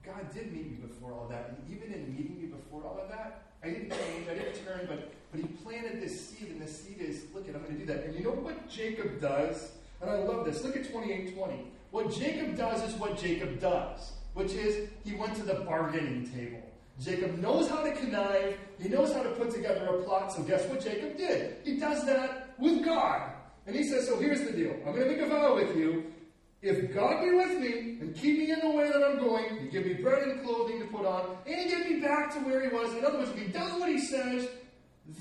[0.04, 1.52] God did meet me before all that.
[1.52, 4.86] And even in meeting me before all of that, I didn't change, I didn't turn,
[4.88, 7.80] but, but He planted this seed, and the seed is, look at, I'm going to
[7.80, 8.04] do that.
[8.04, 9.72] And you know what Jacob does?
[10.00, 10.64] And I love this.
[10.64, 11.66] Look at 2820.
[11.90, 14.12] What Jacob does is what Jacob does.
[14.34, 16.62] which is he went to the bargaining table.
[17.00, 20.66] Jacob knows how to connive, he knows how to put together a plot, so guess
[20.66, 21.56] what Jacob did?
[21.64, 23.32] He does that with God.
[23.66, 26.12] And he says, So here's the deal I'm going to make a vow with you.
[26.60, 29.68] If God be with me and keep me in the way that I'm going, He
[29.68, 32.62] give me bread and clothing to put on, and He get me back to where
[32.62, 32.92] He was.
[32.94, 34.48] In other words, if He does what He says,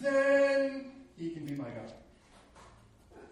[0.02, 1.94] then He can be my God.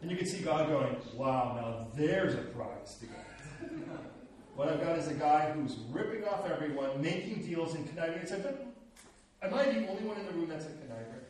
[0.01, 3.71] And you can see God going, wow, now there's a prize to get.
[4.59, 8.19] what I've got is a guy who's ripping off everyone, making deals and conniving.
[8.21, 8.67] I said, but
[9.41, 11.21] am I the only one in the room that's a conniver?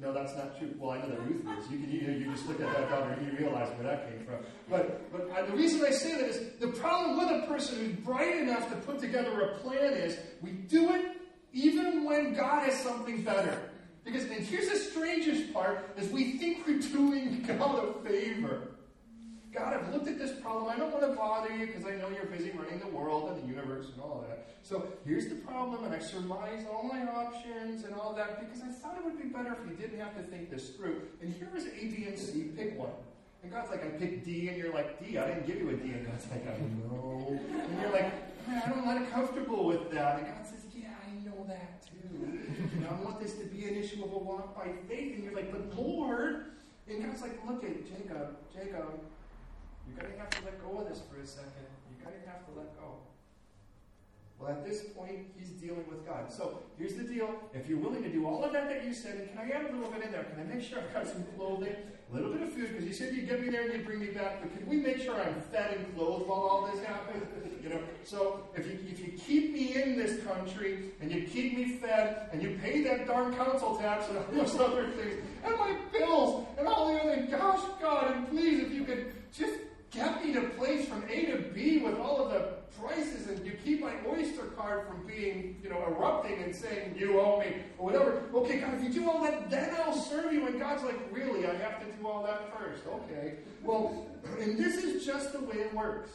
[0.00, 0.74] No, that's not true.
[0.78, 1.70] Well, I know that Ruth is.
[1.70, 4.08] You can you, know, you just look at that daughter and you realize where that
[4.08, 4.36] came from.
[4.70, 7.96] But but I, the reason I say that is the problem with a person who's
[7.96, 11.20] bright enough to put together a plan is we do it
[11.52, 13.60] even when God has something better.
[14.04, 18.71] Because and here's the strangest part is we think we're doing God a favor.
[19.52, 20.70] God, I've looked at this problem.
[20.70, 23.42] I don't want to bother you because I know you're busy running the world and
[23.42, 24.48] the universe and all that.
[24.62, 28.72] So here's the problem, and I surmised all my options and all that because I
[28.72, 31.02] thought it would be better if you didn't have to think this through.
[31.20, 32.44] And here is A, B, and C.
[32.56, 32.92] Pick one.
[33.42, 35.74] And God's like, I picked D, and you're like, D, I didn't give you a
[35.74, 35.90] D.
[35.90, 37.38] And God's like, I know.
[37.50, 38.12] And you're like,
[38.48, 40.18] I don't comfortable with that.
[40.18, 42.38] And God says, Yeah, I know that too.
[42.76, 45.14] And I want this to be an issue of a walk by faith.
[45.14, 46.46] And you're like, But Lord.
[46.88, 49.00] And God's like, Look at Jacob, Jacob,
[49.86, 51.66] you're going to have to let go of this for a second.
[51.90, 53.02] You're going to have to let go.
[54.42, 56.32] Well, at this point, he's dealing with God.
[56.32, 57.30] So here's the deal.
[57.54, 59.70] If you're willing to do all of that that you said, and can I add
[59.70, 60.24] a little bit in there?
[60.24, 61.76] Can I make sure I've got some clothing,
[62.10, 62.70] a little bit of food?
[62.72, 64.42] Because you said you'd get me there and you'd bring me back.
[64.42, 67.24] But can we make sure I'm fed and clothed while all this happens?
[67.62, 67.80] You know.
[68.02, 72.28] So if you if you keep me in this country and you keep me fed
[72.32, 76.48] and you pay that darn council tax and all those other things and my bills
[76.58, 79.54] and all the other, gosh, God, and please, if you could just
[79.92, 83.52] get me to place from A to B with all of the prices and you
[83.64, 87.86] keep my Oyster card from being, you know, erupting and saying, you owe me, or
[87.86, 88.22] whatever.
[88.34, 90.46] Okay, God, if you do all that, then I'll serve you.
[90.46, 91.46] And God's like, really?
[91.46, 92.82] I have to do all that first.
[92.86, 93.34] Okay.
[93.62, 94.06] Well,
[94.40, 96.10] and this is just the way it works.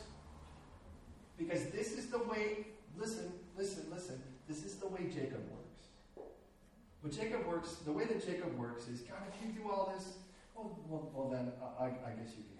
[1.37, 6.27] Because this is the way, listen, listen, listen, this is the way Jacob works.
[7.03, 10.13] But Jacob works, the way that Jacob works is, God, if you do all this,
[10.55, 12.56] well, well, then I, I guess you can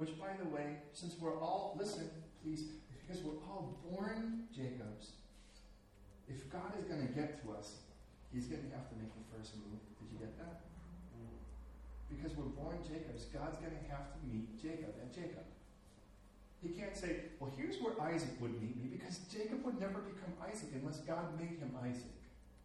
[0.00, 2.08] which, by the way, since we're all, listen,
[2.40, 5.20] please, because we're all born Jacobs,
[6.24, 7.84] if God is going to get to us,
[8.32, 9.76] he's going to have to make the first move.
[10.00, 10.64] Did you get that?
[12.08, 15.44] Because we're born Jacobs, God's going to have to meet Jacob and Jacob.
[16.64, 20.32] He can't say, well, here's where Isaac would meet me, because Jacob would never become
[20.48, 22.16] Isaac unless God made him Isaac.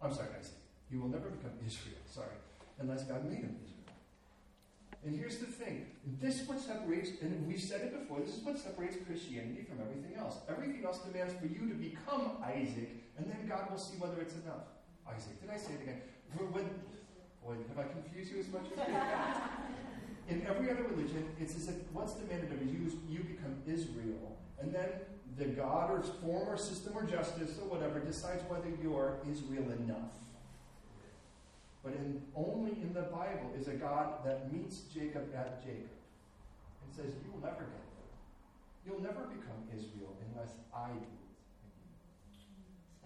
[0.02, 0.56] I'm sorry, Isaac.
[0.88, 2.39] He will never become Israel, sorry,
[2.80, 3.75] unless God made him Israel.
[5.06, 5.86] And here's the thing
[6.20, 9.80] this is what separates, and we've said it before, this is what separates Christianity from
[9.80, 10.38] everything else.
[10.50, 14.34] Everything else demands for you to become Isaac, and then God will see whether it's
[14.34, 14.65] enough.
[15.08, 16.02] Isaac, did I say it again?
[16.36, 16.65] When,
[17.46, 19.38] boy, have I confused you as much as
[20.30, 24.38] In every other religion, it's as if what's demanded of you is you become Israel,
[24.60, 24.89] and then
[25.38, 30.18] the God or form or system or justice or whatever decides whether you're Israel enough.
[32.82, 35.96] In, the Bible is a God that meets Jacob at Jacob
[36.84, 38.12] and says, You will never get there.
[38.86, 41.26] You'll never become Israel unless I do it.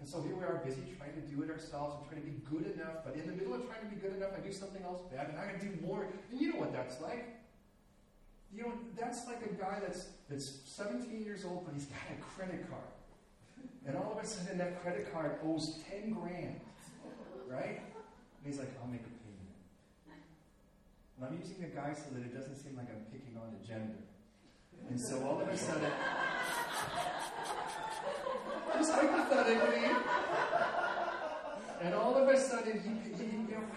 [0.00, 2.40] And so here we are busy trying to do it ourselves and trying to be
[2.48, 4.82] good enough, but in the middle of trying to be good enough, I do something
[4.82, 6.08] else bad, and I gotta do more.
[6.32, 7.36] And you know what that's like.
[8.52, 12.18] You know, that's like a guy that's that's 17 years old, but he's got a
[12.34, 12.90] credit card.
[13.86, 16.60] And all of a sudden that credit card owes 10 grand.
[17.46, 17.80] Right?
[18.40, 19.19] And he's like, I'll make a.
[21.20, 23.60] And I'm using a guy so that it doesn't seem like I'm picking on a
[23.60, 24.00] gender.
[24.88, 25.92] And so all of a sudden,
[28.72, 29.84] just hypothetically,
[31.84, 33.68] and all of a sudden, he, he, you know,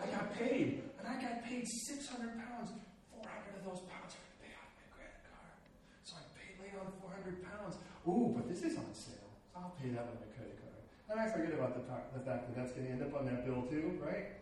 [0.00, 0.80] I got paid.
[0.96, 2.72] And I got paid 600 pounds.
[3.12, 5.60] 400 of those pounds are to pay off my credit card.
[6.08, 7.76] So I paid late on 400 pounds.
[8.08, 9.28] Ooh, but this is on sale.
[9.52, 10.80] So I'll pay that with my credit card.
[11.12, 11.84] And I forget about the,
[12.16, 14.37] the fact that that's going to end up on that bill too, right?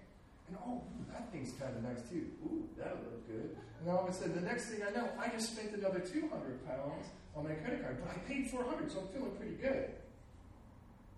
[0.48, 0.82] And oh,
[1.12, 2.26] that thing's kind of nice too.
[2.44, 3.56] Ooh, that'll look good.
[3.80, 6.66] And all of a sudden, the next thing I know, I just spent another 200
[6.66, 9.90] pounds on my credit card, but I paid 400, so I'm feeling pretty good.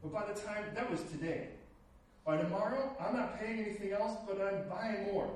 [0.03, 1.49] But by the time, that was today.
[2.25, 5.31] By tomorrow, I'm not paying anything else, but I'm buying more.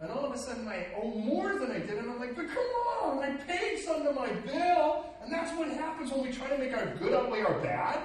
[0.00, 2.48] And all of a sudden, I owe more than I did, and I'm like, but
[2.48, 2.64] come
[3.02, 5.06] on, I paid some of my bill.
[5.22, 8.00] And that's what happens when we try to make our good outweigh our bad.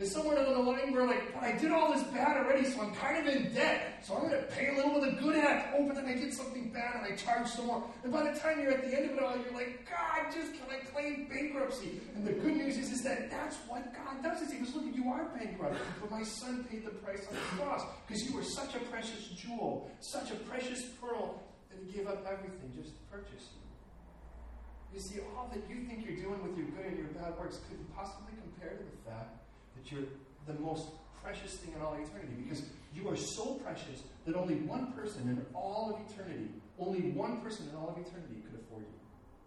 [0.00, 2.94] Is somewhere down the line where like, I did all this bad already, so I'm
[2.94, 4.02] kind of in debt.
[4.02, 5.74] So I'm going to pay a little bit of good act.
[5.76, 7.84] Oh, but then I did something bad and I charge some more.
[8.02, 10.54] And by the time you're at the end of it all, you're like, God, just
[10.54, 12.00] can I claim bankruptcy?
[12.16, 14.40] And the good news is, is that that's what God does.
[14.40, 17.62] Is He goes, look, you are bankrupt, but my son paid the price on the
[17.62, 22.08] cross because you were such a precious jewel, such a precious pearl that He gave
[22.08, 24.96] up everything just to purchase you.
[24.96, 27.60] You see, all that you think you're doing with your good and your bad works
[27.68, 29.39] couldn't possibly compare to the fact
[29.80, 30.08] that you're
[30.46, 30.88] the most
[31.22, 32.62] precious thing in all eternity because
[32.94, 37.68] you are so precious that only one person in all of eternity, only one person
[37.68, 38.98] in all of eternity could afford you.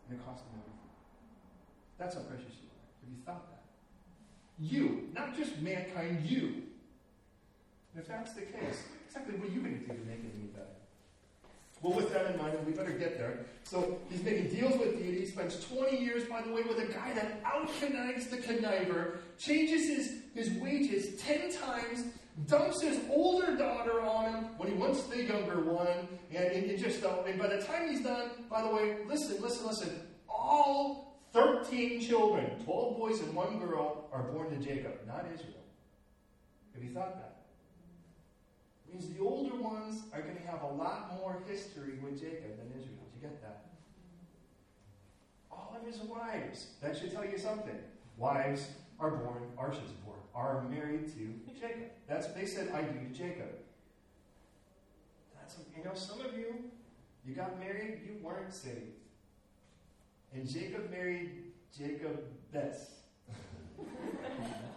[0.10, 0.74] And it cost them everything.
[1.98, 2.84] That's how precious you are.
[3.02, 3.64] Have you thought that?
[4.60, 6.64] You, not just mankind, you.
[7.94, 10.34] And if that's the case, exactly what are you going to do to make it
[10.36, 10.73] any better?
[11.84, 13.40] Well, with that in mind, we better get there.
[13.66, 15.20] So he's making deals with deity.
[15.20, 19.18] He spends 20 years, by the way, with a guy that out connives the conniver,
[19.38, 22.06] changes his, his wages 10 times,
[22.48, 26.80] dumps his older daughter on him when he wants the younger one, and, and, and
[26.80, 30.00] just uh, and by the time he's done, by the way, listen, listen, listen.
[30.30, 35.52] All 13 children, 12 boys and one girl, are born to Jacob, not Israel.
[36.74, 37.33] Have you thought that?
[38.94, 42.68] Means the older ones are going to have a lot more history with Jacob than
[42.78, 43.08] Israel.
[43.12, 43.66] Do you get that?
[45.52, 46.68] All of his wives.
[46.82, 47.78] That should tell you something.
[48.18, 48.68] Wives
[49.00, 51.92] are born, Arsha's born, are married to Jacob.
[52.08, 53.50] That's they said, I do to Jacob.
[55.36, 56.56] That's you know, some of you,
[57.26, 59.00] you got married, you weren't saved.
[60.34, 62.92] And Jacob married Jacob Bess.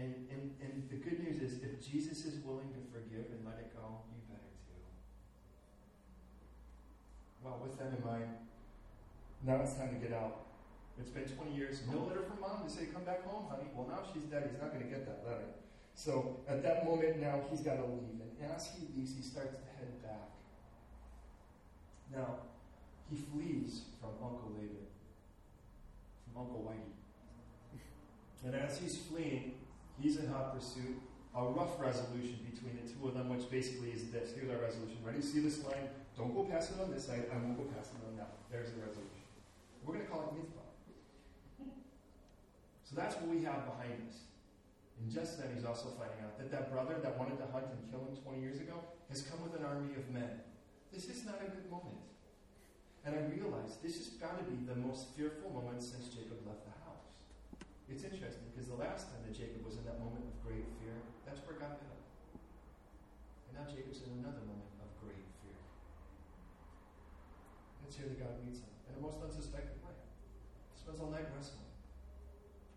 [0.00, 3.60] And, and, and the good news is, if Jesus is willing to forgive and let
[3.60, 4.80] it go, you better too.
[7.44, 8.32] Well, with that in mind,
[9.44, 10.48] now it's time to get out.
[10.98, 11.82] It's been 20 years.
[11.92, 13.68] No letter from mom to say, come back home, honey.
[13.76, 14.48] Well, now she's dead.
[14.50, 15.52] He's not going to get that letter.
[15.94, 18.24] So at that moment now, he's got to leave.
[18.24, 20.32] And as he leaves, he starts to head back.
[22.10, 22.48] Now,
[23.10, 24.88] he flees from Uncle Laban,
[26.24, 26.96] from Uncle Whitey.
[28.46, 29.52] And as he's fleeing,
[29.98, 31.00] He's in hot pursuit.
[31.34, 34.34] A rough resolution between the two of them, which basically is this.
[34.34, 34.98] Here's our resolution.
[35.04, 35.22] Ready?
[35.22, 35.88] See this line?
[36.18, 37.26] Don't go past it on this side.
[37.32, 38.34] I won't go past it on that.
[38.50, 39.24] There's the resolution.
[39.84, 40.60] We're going to call it Mizpah.
[42.90, 44.26] So that's what we have behind us.
[44.98, 47.78] And just then, he's also finding out that that brother that wanted to hunt and
[47.86, 50.42] kill him 20 years ago has come with an army of men.
[50.92, 52.02] This is not a good moment.
[53.06, 56.66] And I realize this has got to be the most fearful moment since Jacob left
[56.66, 56.79] the house.
[57.90, 60.94] It's interesting because the last time that Jacob was in that moment of great fear,
[61.26, 62.02] that's where God met him.
[63.50, 65.58] And now Jacob's in another moment of great fear.
[67.82, 69.98] It's here that God meets him in a most unsuspected way.
[70.70, 71.66] He spends all night wrestling.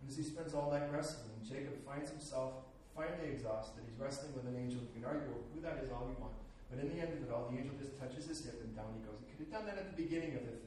[0.02, 2.66] And as he spends all night wrestling, Jacob finds himself
[2.98, 3.86] finally exhausted.
[3.86, 4.82] He's wrestling with an angel.
[4.82, 6.34] You can argue who that is all you want.
[6.66, 8.90] But in the end of it all, the angel just touches his hip and down
[8.98, 9.22] he goes.
[9.22, 10.63] He could have done that at the beginning of the.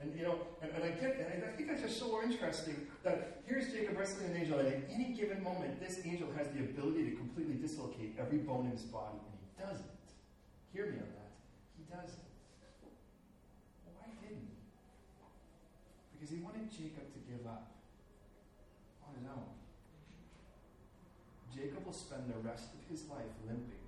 [0.00, 3.42] And you know, and, and I get and I think that's just so interesting that
[3.44, 7.10] here's Jacob wrestling an angel, and at any given moment, this angel has the ability
[7.10, 9.92] to completely dislocate every bone in his body, and he doesn't.
[10.72, 11.36] Hear me on that.
[11.76, 12.24] He doesn't.
[13.92, 14.56] Why didn't he?
[16.16, 17.68] Because he wanted Jacob to give up
[19.04, 19.52] on his own.
[21.52, 23.84] Jacob will spend the rest of his life limping,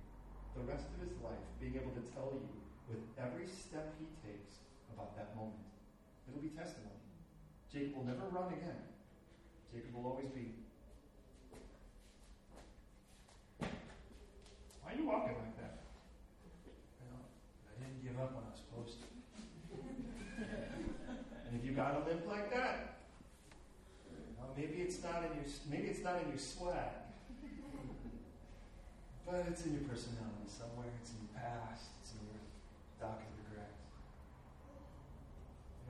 [0.53, 2.53] the rest of his life being able to tell you
[2.85, 4.61] with every step he takes
[4.93, 5.62] about that moment.
[6.27, 6.93] It'll be testimony.
[7.71, 8.81] Jacob will never run again.
[9.73, 10.53] Jacob will always be.
[13.59, 15.81] Why are you walking like that?
[17.01, 17.17] I,
[17.65, 19.07] I didn't give up when I was supposed to.
[21.47, 22.99] and if you gotta limp like that,
[24.37, 26.93] well, maybe it's not in your maybe it's not in your swag,
[29.25, 30.93] but it's in your personality somewhere.
[31.01, 31.89] It's in your past.
[32.01, 32.37] It's in your
[32.99, 33.32] document.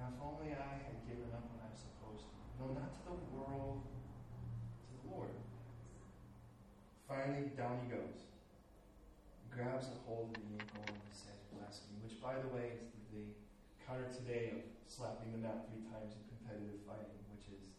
[0.03, 2.35] Now, if only I had given up when I was supposed to.
[2.59, 5.31] No, not to the world, to the Lord.
[7.07, 8.27] Finally, down he goes.
[9.47, 13.07] Grabs a hold of the ankle and says, Bless me, which, by the way, is
[13.15, 13.31] the
[13.87, 14.59] counter today of
[14.91, 17.71] slapping the mat three times in competitive fighting, which is,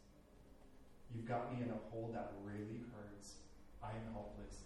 [1.12, 3.36] You've got me in a hold that really hurts.
[3.84, 4.64] I am helpless.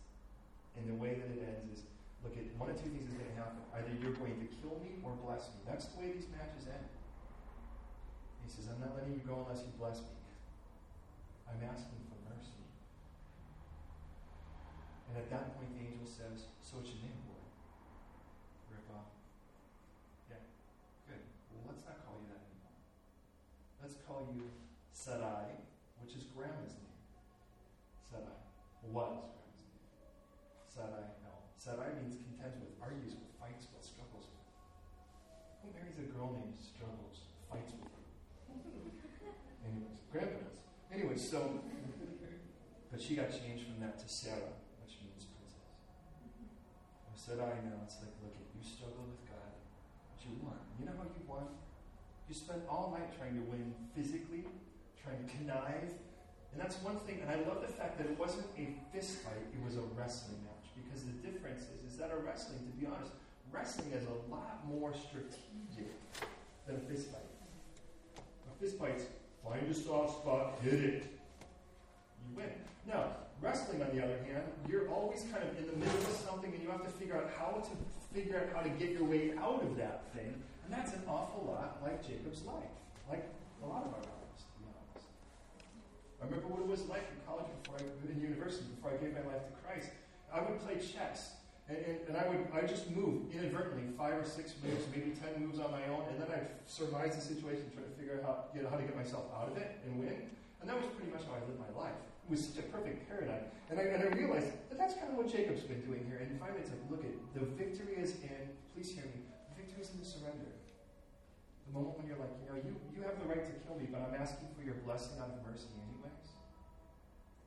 [0.78, 1.82] And the way that it ends is,
[2.22, 3.66] look at one of two things is going to happen.
[3.74, 5.66] Either you're going to kill me or bless me.
[5.66, 6.86] That's the way these matches end.
[8.48, 10.16] He says, I'm not letting you go unless you bless me.
[11.44, 12.64] I'm asking for mercy.
[15.04, 17.44] And at that point, the angel says, So what's your name, boy?
[18.72, 19.12] Rip off.
[20.32, 20.40] Yeah,
[21.04, 21.20] good.
[21.52, 22.72] Well, let's not call you that anymore.
[23.84, 24.48] Let's call you
[24.96, 25.52] Sarai,
[26.00, 27.04] which is grandma's name.
[28.00, 28.32] Sadai.
[28.88, 29.28] Was
[30.72, 31.36] Sadai, no.
[31.60, 34.48] Sadai means contends with, argues with, fights with, struggles with.
[35.60, 37.98] Who marries a girl named struggles, fights with her?
[39.66, 40.58] Anyways, grandpa does.
[40.92, 41.60] Anyway, so,
[42.90, 45.68] but she got changed from that to Sarah, which means princess.
[47.04, 47.84] Or I know.
[47.84, 49.52] it's like, look, you struggle with God,
[50.08, 50.56] but you won.
[50.80, 51.52] You know how you won?
[52.24, 54.48] You spent all night trying to win physically,
[54.96, 55.92] trying to connive.
[56.52, 59.44] And that's one thing, and I love the fact that it wasn't a fist fight,
[59.52, 60.72] it was a wrestling match.
[60.80, 63.12] Because the difference is, is that a wrestling, to be honest,
[63.52, 65.92] wrestling is a lot more strategic
[66.64, 67.28] than a fist fight.
[68.16, 69.04] A fist fight's
[69.44, 71.17] find a soft spot, hit it.
[72.28, 72.52] You win.
[72.86, 76.52] Now, wrestling, on the other hand, you're always kind of in the middle of something
[76.52, 77.70] and you have to figure out how to
[78.14, 80.34] figure out how to get your way out of that thing
[80.68, 82.76] and that's an awful lot like Jacob's life,
[83.08, 83.24] like
[83.64, 85.08] a lot of our lives, to be honest.
[86.20, 89.16] I remember what it was like in college before I, in university, before I gave
[89.16, 89.88] my life to Christ.
[90.28, 91.40] I would play chess,
[91.72, 95.40] and, and, and I would I just move inadvertently five or six moves, maybe ten
[95.40, 98.34] moves on my own, and then I'd surmise the situation, try to figure out how,
[98.52, 100.20] you know, how to get myself out of it and win.
[100.60, 101.96] And that was pretty much how I lived my life.
[102.28, 103.48] Was such a perfect paradigm.
[103.72, 106.20] And I, and I realized that that's kind of what Jacob's been doing here.
[106.20, 109.80] And finally, it's like, look at the victory is in, please hear me, the victory
[109.80, 110.52] is in the surrender.
[110.52, 113.88] The moment when you're like, you know, you, you have the right to kill me,
[113.88, 116.28] but I'm asking for your blessing out of mercy anyways.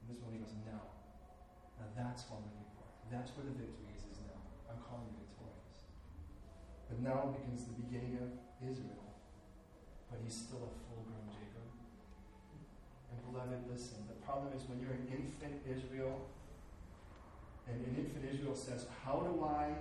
[0.01, 0.81] And this one he goes, no.
[1.77, 2.85] Now that's I'm looking for.
[3.13, 4.41] That's where the victory is, is now.
[4.65, 5.93] I'm calling you victorious.
[6.89, 8.33] But now begins the beginning of
[8.65, 9.13] Israel.
[10.09, 11.69] But he's still a full grown Jacob.
[13.31, 16.27] Beloved, listen, the problem is when you're an infant Israel,
[17.67, 19.71] and an infant Israel says, How do I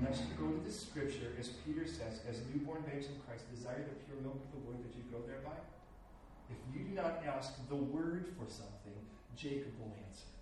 [0.00, 3.84] Unless you go to the scripture, as Peter says, as newborn babes in Christ, desire
[3.84, 5.58] the pure milk of the word that you grow thereby.
[6.50, 8.96] If you do not ask the word for something,
[9.36, 10.32] Jacob will answer.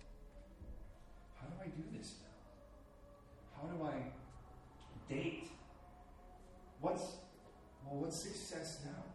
[1.39, 2.31] How do I do this now?
[3.57, 5.49] How do I date?
[6.79, 7.03] What's
[7.85, 9.10] well, what's success now?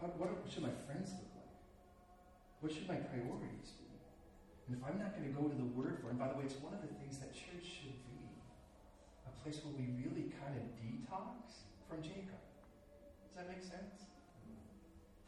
[0.00, 1.58] How, what should my friends look like?
[2.62, 3.90] What should my priorities be?
[4.66, 6.46] And if I'm not going to go to the Word for, and by the way,
[6.46, 8.22] it's one of the things that church should be
[9.26, 12.38] a place where we really kind of detox from Jacob.
[13.26, 14.06] Does that make sense?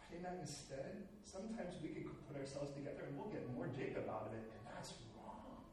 [0.07, 4.31] Pray that instead, sometimes we could put ourselves together and we'll get more Jacob out
[4.31, 5.66] of it, and that's wrong.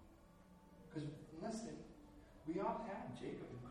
[0.90, 1.78] Because, listen,
[2.50, 3.67] we all have Jacob in.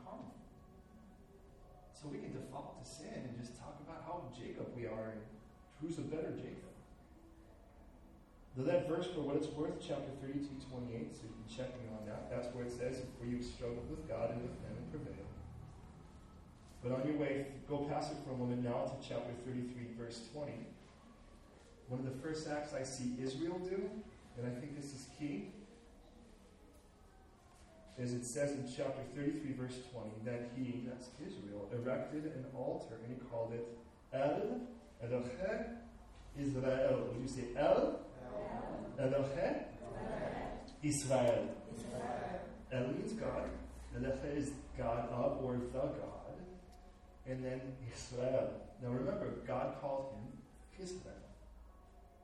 [2.07, 5.21] So we can default to sin and just talk about how Jacob we are and
[5.83, 6.71] who's a better Jacob.
[8.55, 11.91] Now that verse, for what it's worth, chapter 32, 28, so you can check me
[11.91, 12.31] on that.
[12.31, 15.35] That's where it says, For you've struggled with God and with men and prevailed.
[16.79, 20.31] But on your way, go past it for a moment now to chapter 33, verse
[20.31, 20.55] 20.
[21.91, 23.83] One of the first acts I see Israel do,
[24.39, 25.51] and I think this is key,
[27.99, 32.97] is it says in chapter 33, verse 20, that he, that's Israel, erected an altar,
[33.05, 33.67] and he called it
[34.13, 34.61] El
[35.05, 35.67] Elohe
[36.39, 37.09] Israel.
[37.13, 38.01] Would you say El
[39.01, 39.67] Elohe
[40.83, 41.49] Israel.
[42.73, 43.51] El means God.
[43.97, 46.37] Elohe is God of or the God.
[47.27, 47.61] And then
[47.93, 48.51] Israel.
[48.83, 51.26] Now remember, God called him Israel.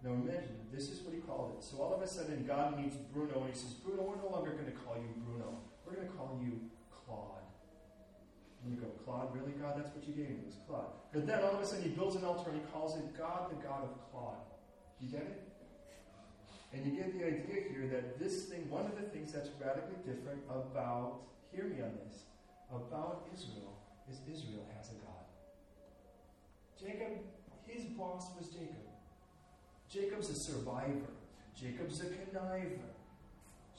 [0.02, 1.62] Now imagine, this is what he called it.
[1.62, 4.50] So all of a sudden, God meets Bruno and he says, Bruno, we're no longer
[4.50, 5.62] going to call you Bruno.
[5.86, 6.58] We're going to call you
[6.90, 7.46] Claude.
[8.64, 9.78] And you go, Claude, really, God?
[9.78, 10.90] That's what you gave me, It was Claude.
[11.14, 13.50] But then all of a sudden, he builds an altar and he calls it God,
[13.50, 14.42] the God of Claude.
[14.98, 15.42] You get it?
[16.72, 20.02] And you get the idea here that this thing, one of the things that's radically
[20.02, 21.20] different about,
[21.52, 22.24] hear me on this,
[22.72, 23.76] about Israel,
[24.10, 25.26] is Israel has a God.
[26.80, 27.22] Jacob,
[27.66, 28.91] his boss was Jacob.
[29.92, 31.12] Jacob's a survivor.
[31.58, 32.90] Jacob's a conniver.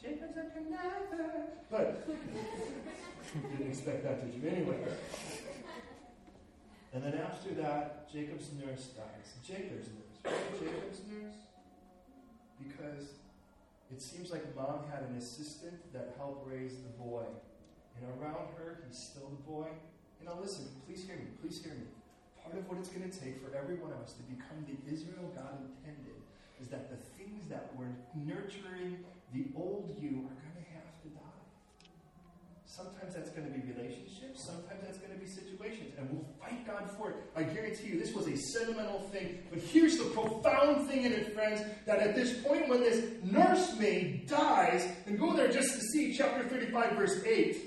[0.01, 1.45] Jacob's a conniver.
[1.71, 2.07] But,
[3.51, 4.49] didn't expect that, did you?
[4.49, 4.77] Anyway.
[6.93, 9.33] And then after that, Jacob's nurse dies.
[9.43, 10.33] Jacob's nurse.
[10.59, 11.35] Jacob's nurse?
[12.59, 13.07] because
[13.91, 17.25] it seems like mom had an assistant that helped raise the boy.
[17.95, 19.67] And around her, he's still the boy.
[20.19, 21.85] You know, listen, please hear me, please hear me.
[22.43, 24.75] Part of what it's going to take for every one of us to become the
[24.91, 26.19] Israel God intended
[26.61, 31.07] is that the things that were nurturing the old you are going to have to
[31.09, 31.87] die.
[32.65, 36.65] Sometimes that's going to be relationships, sometimes that's going to be situations, and we'll fight
[36.65, 37.15] God for it.
[37.35, 39.39] I guarantee you, this was a sentimental thing.
[39.49, 44.27] But here's the profound thing in it, friends, that at this point when this nursemaid
[44.27, 47.57] dies, and go there just to see chapter 35, verse 8,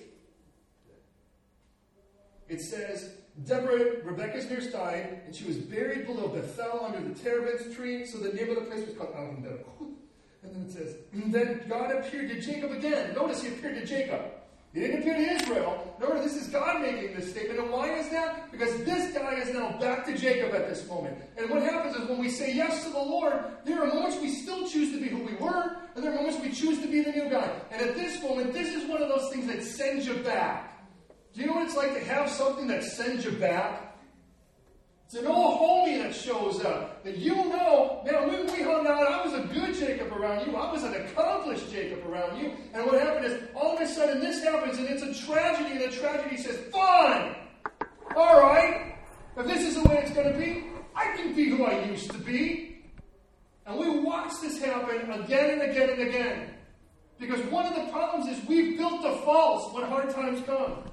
[2.48, 3.10] it says,
[3.44, 8.06] Deborah, Rebecca's nurse died, and she was buried below Bethel under the terebinth tree.
[8.06, 9.44] So the name of the place was called Avim
[10.42, 13.14] And then it says, Then God appeared to Jacob again.
[13.14, 14.22] Notice he appeared to Jacob.
[14.72, 15.96] He didn't appear to Israel.
[15.98, 17.58] Remember, this is God making this statement.
[17.58, 18.52] And why is that?
[18.52, 21.16] Because this guy is now back to Jacob at this moment.
[21.38, 24.30] And what happens is when we say yes to the Lord, there are moments we
[24.30, 27.00] still choose to be who we were, and there are moments we choose to be
[27.00, 27.50] the new guy.
[27.70, 30.75] And at this moment, this is one of those things that sends you back.
[31.36, 33.94] Do you know what it's like to have something that sends you back?
[35.04, 37.04] It's an old homie that shows up.
[37.04, 40.56] That you know, man, when we hung out, I was a good Jacob around you.
[40.56, 42.52] I was an accomplished Jacob around you.
[42.72, 45.92] And what happened is, all of a sudden, this happens, and it's a tragedy, and
[45.92, 47.36] the tragedy says, Fine!
[48.16, 48.96] All right!
[49.36, 50.64] If this is the way it's going to be,
[50.94, 52.82] I can be who I used to be.
[53.66, 56.54] And we watch this happen again and again and again.
[57.20, 60.85] Because one of the problems is we've built defaults when hard times come.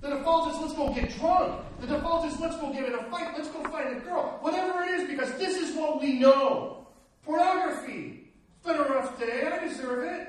[0.00, 1.62] The default is let's go get drunk.
[1.80, 3.34] The default is let's go get in a fight.
[3.36, 4.38] Let's go find a girl.
[4.40, 6.86] Whatever it is, because this is what we know.
[7.22, 8.32] Pornography.
[8.56, 9.50] It's been a rough day.
[9.52, 10.28] I deserve it.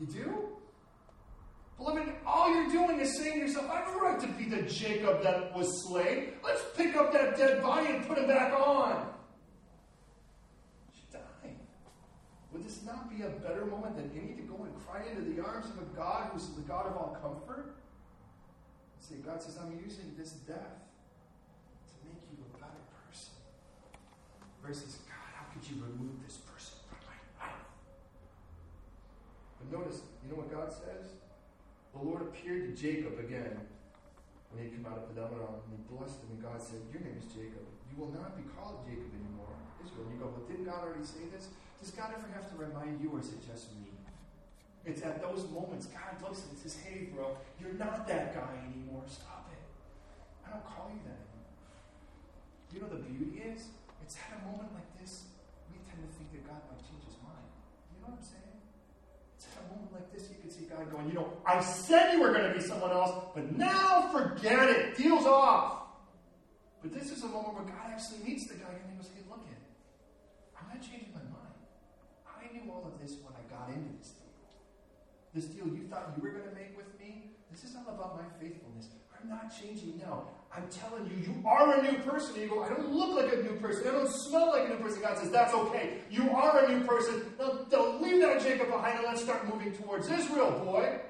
[0.00, 0.48] You do?
[1.78, 4.62] Beloved, all you're doing is saying to yourself, I have a right to be the
[4.62, 6.32] Jacob that was slain.
[6.42, 9.06] Let's pick up that dead body and put him back on.
[10.94, 11.56] She died.
[12.52, 15.44] Would this not be a better moment than any to go and cry into the
[15.44, 17.76] arms of a God who's the God of all comfort?
[19.00, 20.82] See, God says, I'm using this death
[21.86, 23.36] to make you a better person.
[24.62, 27.66] Versus, God, how could you remove this person from my life?
[29.62, 31.16] But notice, you know what God says?
[31.94, 33.56] The Lord appeared to Jacob again
[34.50, 37.00] when he had come out of Paddan and he blessed him, and God said, Your
[37.00, 37.64] name is Jacob.
[37.88, 40.04] You will not be called Jacob anymore, Israel.
[40.04, 41.48] And you go, Well, didn't God already say this?
[41.80, 43.95] Does God ever have to remind you, or just me?
[44.86, 49.02] It's at those moments God looks and says, Hey, bro, you're not that guy anymore.
[49.06, 49.58] Stop it.
[50.46, 51.50] I don't call you that anymore.
[52.70, 53.66] You know the beauty is?
[54.00, 55.26] It's at a moment like this,
[55.66, 57.42] we tend to think that God might change his mind.
[57.90, 58.62] You know what I'm saying?
[59.34, 62.14] It's at a moment like this, you can see God going, You know, I said
[62.14, 64.94] you were going to be someone else, but now forget it.
[64.94, 65.82] Deal's off.
[66.78, 69.26] But this is a moment where God actually meets the guy and he goes, Hey,
[69.26, 69.66] look at it.
[70.54, 71.58] I'm not changing my mind.
[72.22, 74.14] I knew all of this when I got into this
[75.36, 78.16] this deal you thought you were going to make with me, this is all about
[78.16, 78.88] my faithfulness.
[79.20, 80.28] I'm not changing now.
[80.54, 82.34] I'm telling you, you are a new person.
[82.34, 83.86] And you go, I don't look like a new person.
[83.86, 85.02] I don't smell like a new person.
[85.02, 85.98] God says, that's okay.
[86.10, 87.34] You are a new person.
[87.38, 91.00] Now, don't leave that Jacob behind and let's start moving towards Israel, boy.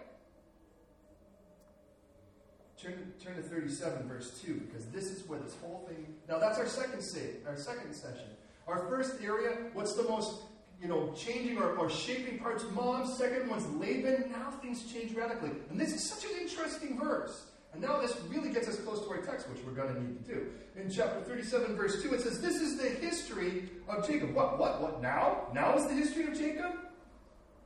[2.80, 6.14] Turn, turn to 37, verse 2, because this is where this whole thing.
[6.28, 8.28] Now, that's our second say, our second session.
[8.66, 10.42] Our first area, what's the most
[10.80, 12.64] you know, changing or, or shaping parts.
[12.72, 14.30] Mom, second one's Laban.
[14.30, 15.50] Now things change radically.
[15.70, 17.46] And this is such an interesting verse.
[17.72, 20.24] And now this really gets us close to our text, which we're going to need
[20.24, 20.46] to do.
[20.76, 24.34] In chapter 37, verse 2, it says, This is the history of Jacob.
[24.34, 25.48] What, what, what, now?
[25.52, 26.72] Now is the history of Jacob?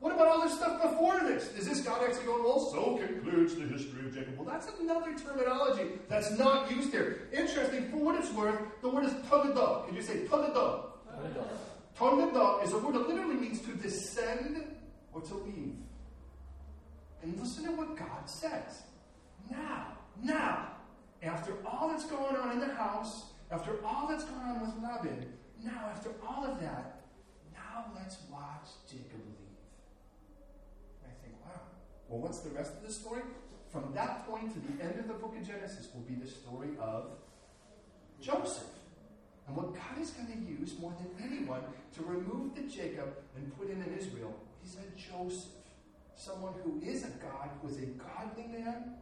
[0.00, 1.54] What about all this stuff before this?
[1.56, 4.38] Is this God actually going, well, so concludes the history of Jacob?
[4.38, 7.28] Well, that's another terminology that's not used here.
[7.32, 9.86] Interesting, for what it's worth, the word is tolida.
[9.86, 10.84] Can you say tolida?
[12.00, 14.64] Tolida is a word that literally means to descend
[15.12, 15.76] or to leave.
[17.22, 18.84] And listen to what God says.
[19.50, 20.68] Now, now,
[21.22, 25.26] after all that's going on in the house, after all that's going on with Laban,
[25.62, 27.02] now, after all of that,
[27.52, 29.58] now let's watch Jacob leave.
[31.02, 31.60] And I think, wow.
[32.08, 33.20] Well, what's the rest of the story?
[33.70, 36.70] From that point to the end of the book of Genesis will be the story
[36.80, 37.10] of
[38.22, 38.79] Joseph.
[39.50, 41.62] And what God is going to use more than anyone
[41.98, 44.32] to remove the Jacob and put in an Israel
[44.62, 45.58] is a Joseph.
[46.14, 48.94] Someone who is a God, who is a godly man,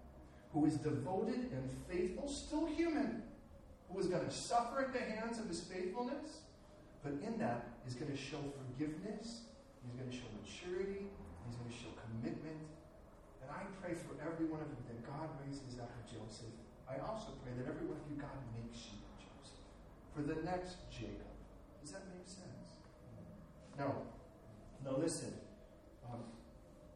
[0.54, 3.22] who is devoted and faithful, still human,
[3.92, 6.40] who is going to suffer at the hands of his faithfulness,
[7.04, 9.52] but in that is going to show forgiveness,
[9.84, 11.12] he's going to show maturity,
[11.44, 12.64] he's going to show commitment.
[13.44, 16.56] And I pray for every one of you that God raises up a Joseph.
[16.88, 18.32] I also pray that every one of you, God
[20.18, 21.14] for the next Jacob.
[21.80, 22.80] Does that make sense?
[23.78, 23.94] No.
[24.84, 25.32] No, listen.
[26.10, 26.20] Um,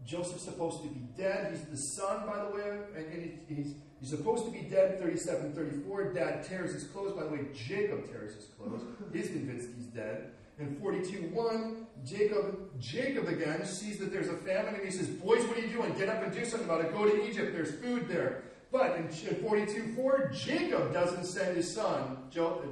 [0.05, 1.53] Joseph's supposed to be dead.
[1.53, 5.53] He's the son, by the way, and, and he's, he's supposed to be dead 37
[5.53, 6.13] 34.
[6.13, 7.13] Dad tears his clothes.
[7.13, 8.83] By the way, Jacob tears his clothes.
[9.13, 10.33] He's convinced he's dead.
[10.59, 15.45] In 42 1, Jacob, Jacob again sees that there's a famine and he says, Boys,
[15.45, 15.93] what are you doing?
[15.95, 16.93] Get up and do something about it.
[16.93, 17.53] Go to Egypt.
[17.53, 18.43] There's food there.
[18.73, 22.17] But in 42 4, Jacob doesn't send his son,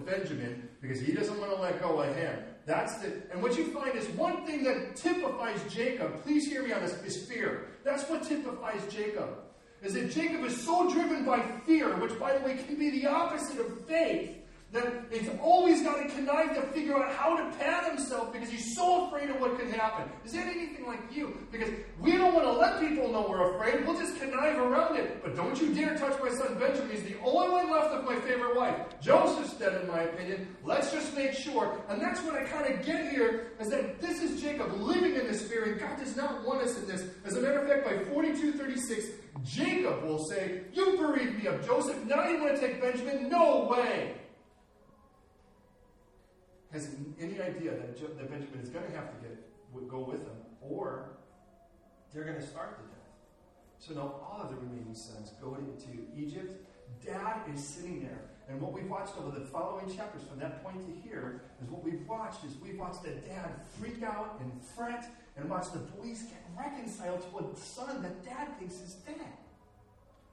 [0.06, 2.38] Benjamin, because he doesn't want to let go of him.
[2.64, 6.72] That's the, and what you find is one thing that typifies Jacob, please hear me
[6.72, 7.66] on this, is fear.
[7.84, 9.28] That's what typifies Jacob.
[9.82, 13.06] is that Jacob is so driven by fear, which, by the way, can be the
[13.06, 14.39] opposite of faith,
[14.72, 18.76] that he's always got to connive to figure out how to pad himself because he's
[18.76, 20.08] so afraid of what could happen.
[20.24, 21.36] Is that anything like you?
[21.50, 23.84] Because we don't want to let people know we're afraid.
[23.84, 25.22] We'll just connive around it.
[25.24, 26.90] But don't you dare touch my son Benjamin.
[26.90, 28.76] He's the only one left of my favorite wife.
[29.00, 30.54] Joseph's dead, in my opinion.
[30.64, 31.80] Let's just make sure.
[31.88, 35.26] And that's what I kind of get here is that this is Jacob living in
[35.26, 37.04] this fear, and God does not want us in this.
[37.24, 39.06] As a matter of fact, by 4236,
[39.42, 42.04] Jacob will say, You bereaved me of Joseph.
[42.04, 43.28] Now you want to take Benjamin?
[43.28, 44.14] No way
[46.72, 46.88] has
[47.20, 49.36] any idea that, that Benjamin is going to have to get
[49.88, 51.10] go with him, or
[52.12, 53.00] they're going to starve to death.
[53.78, 56.64] So now all of the remaining sons go into Egypt.
[57.04, 58.22] Dad is sitting there.
[58.48, 61.84] And what we've watched over the following chapters from that point to here is what
[61.84, 66.22] we've watched is we've watched the dad freak out and fret and watch the boys
[66.22, 69.16] get reconciled to a son that dad thinks is dead.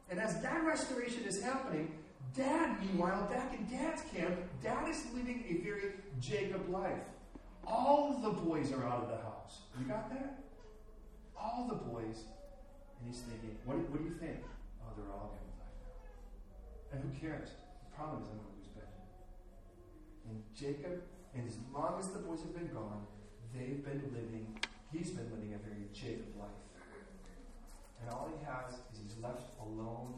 [0.10, 1.92] And as that restoration is happening,
[2.36, 7.02] Dad, meanwhile, back in Dad's camp, Dad is living a very Jacob life.
[7.66, 9.62] All the boys are out of the house.
[9.80, 10.40] You got that?
[11.36, 12.24] All the boys.
[13.00, 14.40] And he's thinking, what, what do you think?
[14.82, 16.98] Oh, they're all going to die now.
[16.98, 17.50] And who cares?
[17.90, 19.08] The problem is I'm going to lose Benjamin.
[20.30, 21.04] And Jacob,
[21.36, 23.06] and as long as the boys have been gone,
[23.54, 24.58] they've been living,
[24.92, 26.64] he's been living a very Jacob life.
[28.02, 30.16] And all he has is he's left alone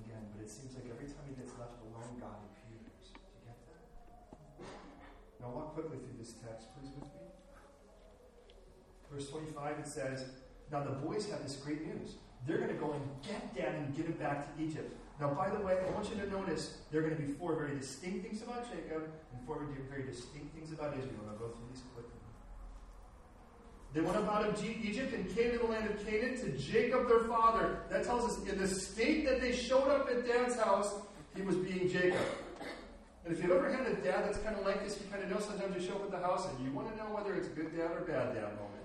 [0.00, 3.12] again, but it seems like every time he gets left alone, God appears.
[3.12, 3.82] Do you get that?
[5.40, 7.28] Now, walk quickly through this text, please, with me.
[9.12, 10.24] Verse 25, it says,
[10.70, 12.16] Now the boys have this great news.
[12.46, 14.96] They're going to go and get dad and get him back to Egypt.
[15.20, 17.54] Now, by the way, I want you to notice there are going to be four
[17.54, 21.22] very distinct things about Jacob and four very distinct things about Israel.
[21.30, 22.21] I'll go through these quickly.
[23.94, 27.08] They went up out of Egypt and came to the land of Canaan to Jacob
[27.08, 27.80] their father.
[27.90, 30.94] That tells us in the state that they showed up at dad's house,
[31.36, 32.18] he was being Jacob.
[33.24, 35.30] And if you've ever had a dad that's kind of like this, you kind of
[35.30, 37.46] know sometimes you show up at the house and you want to know whether it's
[37.46, 38.82] a good dad or bad dad moment.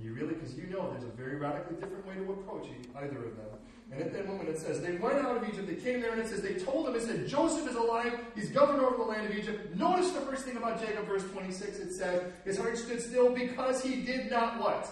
[0.00, 3.36] You really, because you know there's a very radically different way to approach either of
[3.36, 3.58] them.
[3.92, 6.20] And at that moment it says, they went out of Egypt, they came there, and
[6.20, 9.30] it says, they told him, it said, Joseph is alive, he's governor over the land
[9.30, 9.76] of Egypt.
[9.76, 13.82] Notice the first thing about Jacob, verse 26, it says, his heart stood still because
[13.82, 14.90] he did not what?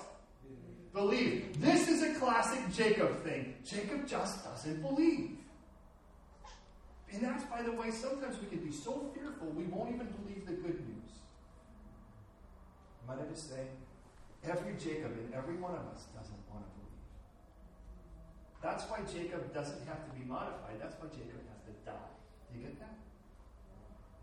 [0.93, 1.61] Believe.
[1.61, 3.55] This is a classic Jacob thing.
[3.65, 5.31] Jacob just doesn't believe.
[7.13, 10.47] And that's, by the way, sometimes we can be so fearful we won't even believe
[10.47, 11.13] the good news.
[13.09, 13.67] Might I just say,
[14.45, 16.34] every Jacob in every one of us doesn't
[18.65, 20.81] that's why Jacob doesn't have to be modified.
[20.81, 21.93] That's why Jacob has to die.
[22.51, 22.97] Do you get that?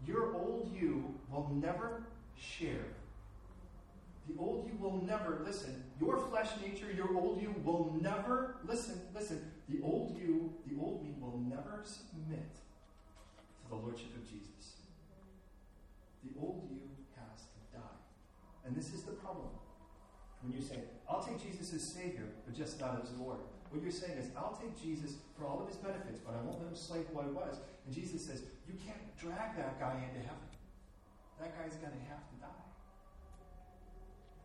[0.07, 2.03] Your old you will never
[2.35, 2.87] share.
[4.27, 8.99] The old you will never, listen, your flesh nature, your old you will never, listen,
[9.13, 14.77] listen, the old you, the old me will never submit to the lordship of Jesus.
[16.23, 16.81] The old you
[17.15, 17.99] has to die.
[18.65, 19.49] And this is the problem.
[20.41, 23.37] When you say, I'll take Jesus as Savior, but just not as Lord.
[23.71, 26.59] What you're saying is, I'll take Jesus for all of his benefits, but I won't
[26.59, 27.57] let him slay who I was.
[27.85, 30.43] And Jesus says, You can't drag that guy into heaven.
[31.39, 32.47] That guy's going to have to die.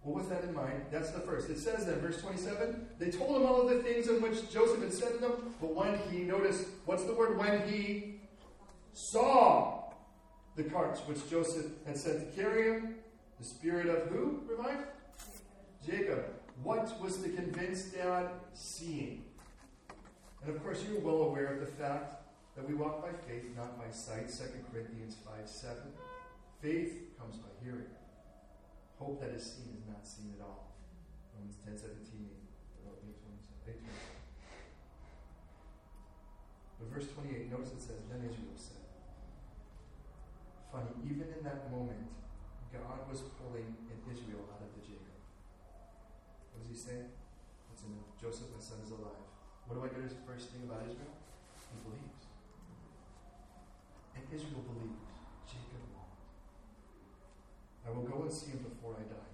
[0.02, 0.86] What was that in mind?
[0.92, 1.50] That's the first.
[1.50, 4.80] It says then, verse 27, they told him all of the things in which Joseph
[4.80, 7.36] had said to them, but when he, notice, what's the word?
[7.36, 8.20] When he
[8.92, 9.90] saw
[10.54, 12.94] the carts which Joseph had sent to carry him,
[13.40, 14.86] the spirit of who revived?
[15.84, 16.24] Jacob
[16.62, 19.24] what was the convinced dad seeing?
[20.42, 22.22] And of course, you're well aware of the fact
[22.56, 24.28] that we walk by faith, not by sight.
[24.28, 25.76] 2 Corinthians 5 7.
[26.62, 27.90] Faith comes by hearing.
[28.98, 30.72] Hope that is seen is not seen at all.
[31.34, 32.16] Romans 10 17.
[36.78, 38.84] But verse 28, notice it says, Then Israel said.
[40.70, 42.04] Funny, even in that moment,
[42.72, 45.05] God was pulling in Israel out of the Jacob.
[46.66, 46.98] Does he say?
[47.70, 49.22] It's in Joseph, my son, is alive.
[49.70, 51.14] What do I get as the first thing about Israel?
[51.70, 52.26] He believes.
[54.18, 54.98] And Israel believes.
[55.46, 56.10] Jacob won't.
[57.86, 59.30] I will go and see him before I die.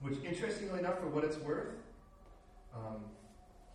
[0.00, 1.76] Which, interestingly enough, for what it's worth,
[2.72, 3.12] um,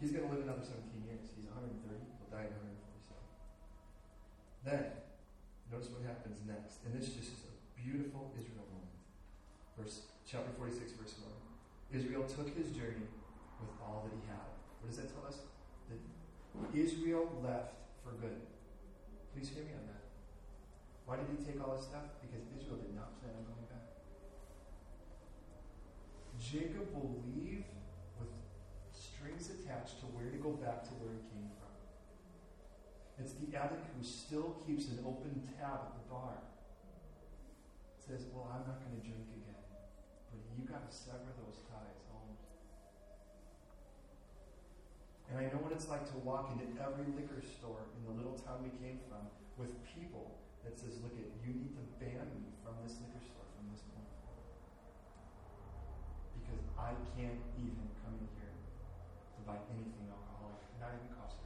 [0.02, 1.30] he's going to live another 17 years.
[1.38, 1.78] He's 130.
[1.78, 4.66] He'll die at 147.
[4.66, 4.98] Then,
[5.70, 6.82] notice what happens next.
[6.90, 8.98] And this just is a beautiful Israel moment.
[9.78, 11.47] Verse chapter 46, verse 1.
[11.94, 13.08] Israel took his journey
[13.60, 14.48] with all that he had.
[14.82, 15.48] What does that tell us?
[15.88, 16.00] That
[16.76, 18.42] Israel left for good.
[19.34, 20.04] Please hear me on that.
[21.06, 22.20] Why did he take all his stuff?
[22.20, 23.88] Because Israel did not plan on going back.
[26.36, 27.64] Jacob will leave
[28.20, 28.34] with
[28.92, 31.72] strings attached to where to go back to where he came from.
[33.20, 36.38] It's the addict who still keeps an open tab at the bar.
[37.98, 39.57] Says, Well, I'm not going to drink again.
[40.58, 42.34] You got to sever those ties home.
[45.30, 48.34] And I know what it's like to walk into every liquor store in the little
[48.42, 52.50] town we came from with people that says, Look, at you need to ban me
[52.66, 54.50] from this liquor store from this point forward.
[56.42, 61.38] Because I can't even come in here to buy anything alcoholic, not even cough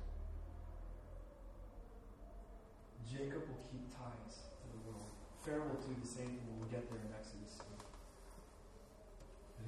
[3.12, 5.12] Jacob will keep ties to the world.
[5.44, 7.61] Pharaoh will do the same thing when we get there in Exodus 3.
[7.61, 7.61] But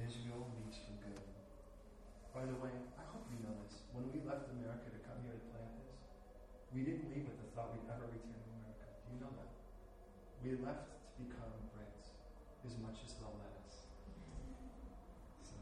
[0.04, 1.24] Israel leaves for good.
[2.36, 3.88] By the way, I hope you know this.
[3.96, 5.96] When we left America to come here to plant this,
[6.76, 8.84] we didn't leave with the thought we'd ever return to America.
[8.84, 9.48] Do you know that?
[10.44, 12.12] We left to become Brits
[12.68, 13.88] as much as they'll let us.
[15.40, 15.56] So.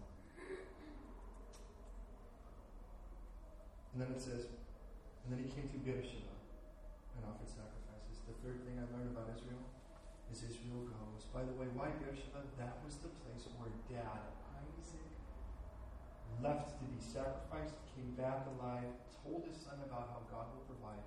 [3.94, 4.50] And then it says,
[5.22, 6.34] and then he came to Beersheba
[7.14, 8.18] and offered sacrifices.
[8.26, 9.62] The third thing I learned about Israel
[10.32, 11.28] is Israel goes.
[11.28, 12.40] By the way, why Beersheba?
[12.56, 14.32] That was the place where dad,
[14.64, 15.12] Isaac,
[16.40, 18.88] left to be sacrificed, came back alive,
[19.20, 21.04] told his son about how God will provide.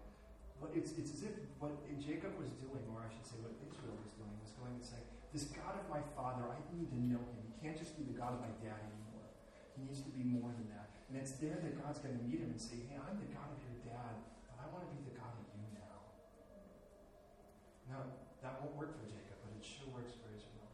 [0.61, 3.97] But it's, it's as if what Jacob was doing, or I should say what Israel
[3.97, 5.01] was doing, was going to say,
[5.33, 7.43] This God of my father, I need to know him.
[7.49, 9.25] He can't just be the God of my dad anymore.
[9.73, 10.93] He needs to be more than that.
[11.09, 13.49] And it's there that God's going to meet him and say, Hey, I'm the God
[13.49, 14.15] of your dad,
[14.47, 15.97] but I want to be the God of you now.
[17.89, 18.01] now,
[18.45, 20.69] that won't work for Jacob, but it sure works for Israel.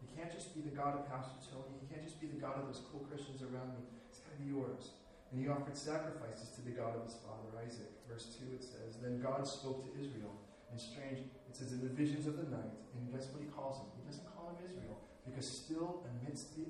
[0.00, 1.80] He can't just the God of Pastor Tony.
[1.80, 3.82] He can't just be the God of those cool Christians around me.
[4.08, 4.96] It's got to be yours.
[5.30, 7.90] And he offered sacrifices to the God of his father Isaac.
[8.10, 10.34] Verse 2 it says, Then God spoke to Israel.
[10.70, 12.74] And strange, it says, in the visions of the night.
[12.94, 13.90] And guess what he calls him?
[13.98, 15.02] He doesn't call him Israel.
[15.26, 16.66] Because still amidst the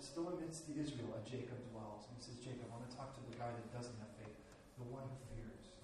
[0.00, 2.08] still amidst the Israel, a Jacob dwells.
[2.08, 4.36] And he says, Jacob, I want to talk to the guy that doesn't have faith,
[4.80, 5.76] the one who fears.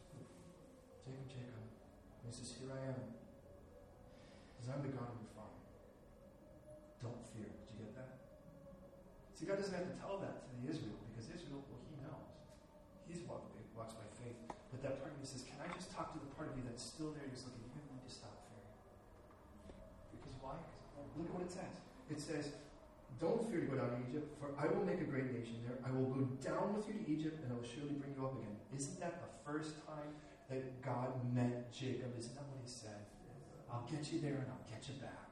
[1.05, 1.65] Jacob, Jacob.
[1.65, 3.01] And he says, Here I am.
[4.57, 5.34] Because I'm the God of your
[9.45, 12.33] See, God doesn't have to tell that to the Israel because Israel, well, he knows.
[13.05, 14.41] He's walks by, walks by faith.
[14.73, 16.65] But that part of me says, Can I just talk to the part of you
[16.65, 17.29] that's still there?
[17.29, 18.73] He's looking, you need to stop fearing.
[20.17, 20.57] Because why?
[21.21, 21.77] Look at what it says.
[22.09, 22.57] It says,
[23.21, 25.77] Don't fear to go down to Egypt, for I will make a great nation there.
[25.85, 28.33] I will go down with you to Egypt, and I will surely bring you up
[28.41, 28.57] again.
[28.73, 30.09] Isn't that the first time
[30.49, 32.17] that God met Jacob.
[32.17, 33.05] Isn't that what he said?
[33.69, 35.29] I'll get you there and I'll get you back.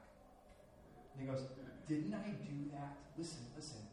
[1.13, 1.45] And he goes,
[1.89, 2.97] Didn't I do that?
[3.17, 3.92] Listen, listen.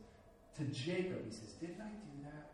[0.61, 2.53] To Jacob, he says, Didn't I do that?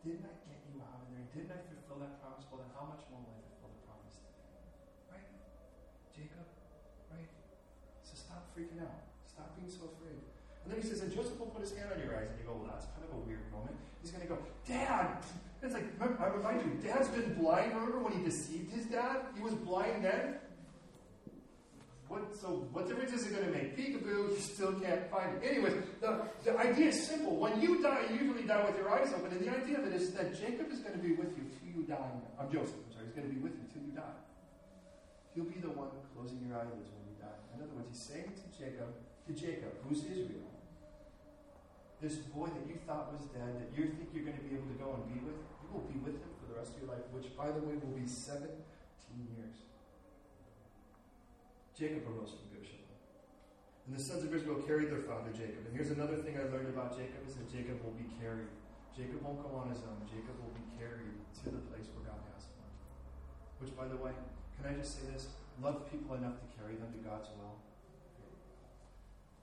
[0.00, 1.20] Didn't I get you out of there?
[1.36, 2.48] Didn't I fulfill that promise?
[2.48, 4.16] Well, then how much more will I fulfill the promise?
[5.12, 5.28] Right?
[6.16, 6.48] Jacob?
[7.12, 7.28] Right?
[8.00, 9.04] So stop freaking out.
[9.28, 10.16] Stop being so afraid.
[10.64, 12.32] And then he says, and Joseph will put his hand on your eyes.
[12.32, 13.76] And you go, well, that's kind of a weird moment.
[14.00, 15.20] He's going to go, Dad,
[15.60, 17.76] it's like, I remind you, dad's been blind.
[17.76, 19.28] Remember when he deceived his dad?
[19.36, 20.40] He was blind then.
[22.10, 23.78] What, so what difference is it going to make?
[23.78, 25.46] Peekaboo, you still can't find it.
[25.46, 27.38] Anyways, the, the idea is simple.
[27.38, 29.30] When you die, you usually die with your eyes open.
[29.30, 31.70] And the idea of it is that Jacob is going to be with you till
[31.70, 32.10] you die.
[32.34, 33.06] I'm Joseph, I'm sorry.
[33.06, 34.18] He's going to be with you till you die.
[35.38, 37.38] He'll be the one closing your eyelids when you die.
[37.54, 40.50] In other words, he's saying to Jacob, to Jacob, who's Israel,
[42.02, 44.66] this boy that you thought was dead, that you think you're going to be able
[44.66, 46.90] to go and be with, you will be with him for the rest of your
[46.90, 48.50] life, which, by the way, will be 17
[49.14, 49.69] years.
[51.80, 52.92] Jacob arose from Beersheba.
[53.88, 55.64] And the sons of Israel carried their father Jacob.
[55.64, 58.52] And here's another thing I learned about Jacob is that Jacob will be carried.
[58.92, 59.96] Jacob won't go on his own.
[60.04, 62.68] Jacob will be carried to the place where God has him.
[63.64, 64.12] Which, by the way,
[64.60, 65.32] can I just say this?
[65.64, 67.56] Love people enough to carry them to God's will.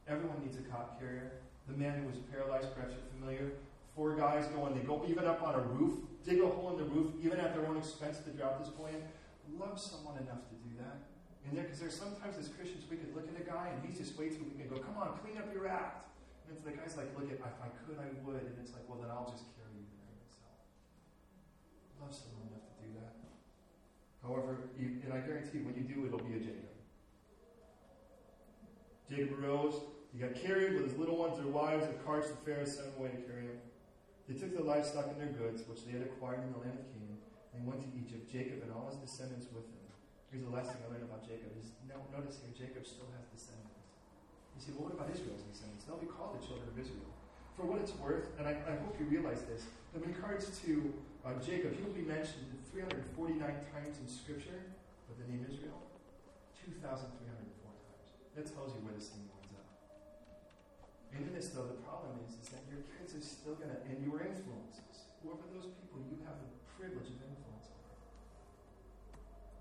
[0.06, 1.42] Everyone needs a cot carrier.
[1.66, 3.58] The man who was paralyzed, perhaps you're familiar.
[3.98, 6.86] Four guys go and they go even up on a roof, dig a hole in
[6.86, 9.02] the roof, even at their own expense to drop this boy in.
[9.58, 11.02] Love someone enough to do that.
[11.48, 13.98] And there, because there's sometimes as Christians we could look at a guy and he's
[13.98, 16.12] just way too weak and go, "Come on, clean up your act."
[16.44, 19.00] And it's the guy's like, "Look, if I could, I would." And it's like, "Well,
[19.00, 20.60] then I'll just carry you there myself."
[22.04, 23.16] Love someone enough to do that.
[24.20, 26.76] However, and I guarantee you, when you do, it'll be a Jacob.
[29.08, 29.80] Jacob arose,
[30.12, 33.00] he got carried with his little ones, their wives, the carts, the Pharaoh sent them
[33.00, 33.60] away to carry him.
[34.28, 36.84] They took their livestock and their goods, which they had acquired in the land of
[36.92, 37.24] Canaan,
[37.56, 39.77] and went to Egypt, Jacob and all his descendants with him.
[40.32, 41.72] Here's the last thing I learned about Jacob is
[42.18, 43.86] notice here, Jacob still has descendants.
[44.58, 45.86] You see, well, what about Israel's descendants?
[45.86, 47.14] They'll be called the children of Israel.
[47.54, 51.38] For what it's worth, and I, I hope you realize this, in regards to uh,
[51.38, 54.74] Jacob, he will be mentioned 349 times in Scripture
[55.06, 55.78] with the name Israel,
[56.66, 58.08] 2,304 times.
[58.34, 59.38] That tells you where this thing winds
[61.16, 63.80] and in this, though, the problem is, is that your kids are still going to,
[63.90, 67.74] and your influences, whoever those people you have the privilege of influence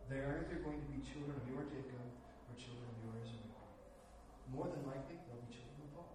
[0.06, 2.06] over, they're either going to be children of your Jacob
[2.46, 3.66] or children of your Israel.
[4.54, 6.14] More than likely, they'll be children of both.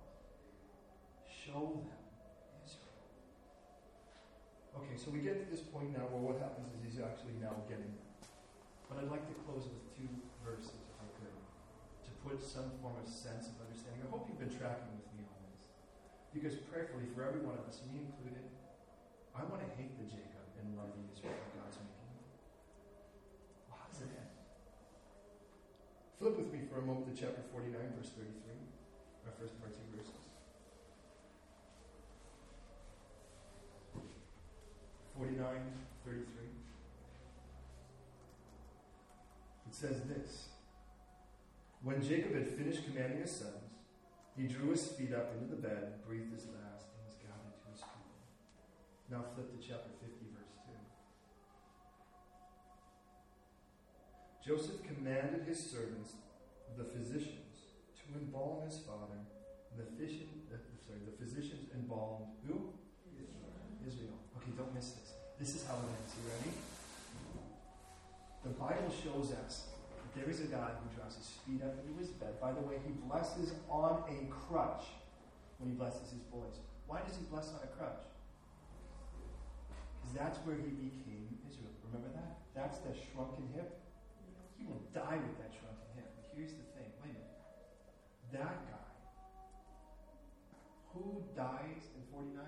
[1.27, 1.99] Show them
[2.63, 2.95] Israel.
[4.79, 7.55] Okay, so we get to this point now where what happens is he's actually now
[7.67, 8.11] getting there.
[8.87, 10.07] But I'd like to close with two
[10.43, 11.35] verses, if I could,
[12.07, 14.03] to put some form of sense of understanding.
[14.03, 15.63] I hope you've been tracking with me on this.
[16.35, 18.43] Because prayerfully, for every one of us, me included,
[19.31, 22.11] I want to hate the Jacob and love the Israel that God's making.
[23.71, 24.35] Well, how does it end?
[26.21, 28.29] Flip with me for a moment to chapter 49, verse 33,
[29.25, 30.21] our first part two verses.
[35.17, 35.41] 49,
[36.05, 36.21] 33.
[39.65, 40.49] It says this
[41.81, 43.81] When Jacob had finished commanding his sons,
[44.37, 47.71] he drew his feet up into the bed, breathed his last, and was gathered to
[47.73, 48.21] his people.
[49.09, 50.20] Now flip to chapter 50,
[54.51, 56.19] Joseph commanded his servants,
[56.75, 59.15] the physicians, to embalm his father.
[59.79, 62.75] The, physician, uh, sorry, the physicians embalmed who?
[63.15, 63.47] Israel.
[63.87, 64.17] Israel.
[64.35, 65.15] Okay, don't miss this.
[65.39, 66.11] This is how it ends.
[66.19, 66.51] You ready?
[68.43, 71.95] The Bible shows us that there is a guy who draws his feet up into
[71.95, 72.35] his bed.
[72.43, 74.83] By the way, he blesses on a crutch
[75.63, 76.59] when he blesses his boys.
[76.91, 78.03] Why does he bless on a crutch?
[79.95, 81.71] Because that's where he became Israel.
[81.87, 82.43] Remember that?
[82.51, 83.80] That's the shrunken hip.
[84.61, 86.05] He will die with that shrunken hip.
[86.13, 87.41] But here's the thing wait a minute.
[88.31, 88.93] That guy,
[90.93, 92.45] who dies in 49?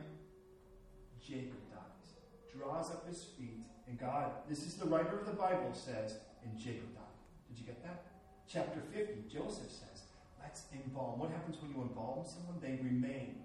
[1.20, 2.14] Jacob dies.
[2.54, 6.56] Draws up his feet, and God, this is the writer of the Bible, says, and
[6.60, 7.18] Jacob died.
[7.50, 8.06] Did you get that?
[8.48, 10.04] Chapter 50, Joseph says,
[10.40, 11.18] let's embalm.
[11.18, 12.62] What happens when you embalm someone?
[12.62, 13.42] They remain.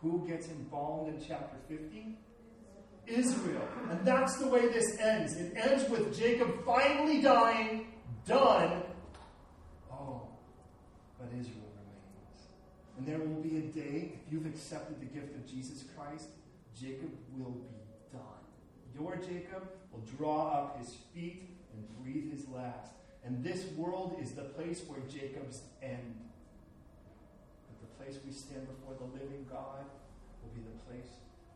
[0.00, 2.18] Who gets embalmed in chapter 50?
[3.06, 3.68] Israel.
[3.90, 5.34] And that's the way this ends.
[5.34, 7.86] It ends with Jacob finally dying,
[8.26, 8.82] done.
[9.90, 10.28] Oh,
[11.18, 12.46] but Israel remains.
[12.96, 16.28] And there will be a day, if you've accepted the gift of Jesus Christ,
[16.78, 17.76] Jacob will be
[18.12, 18.22] done.
[18.94, 22.92] Your Jacob will draw up his feet and breathe his last.
[23.24, 26.16] And this world is the place where Jacob's end.
[27.68, 29.84] But the place we stand before the living God
[30.42, 31.10] will be the place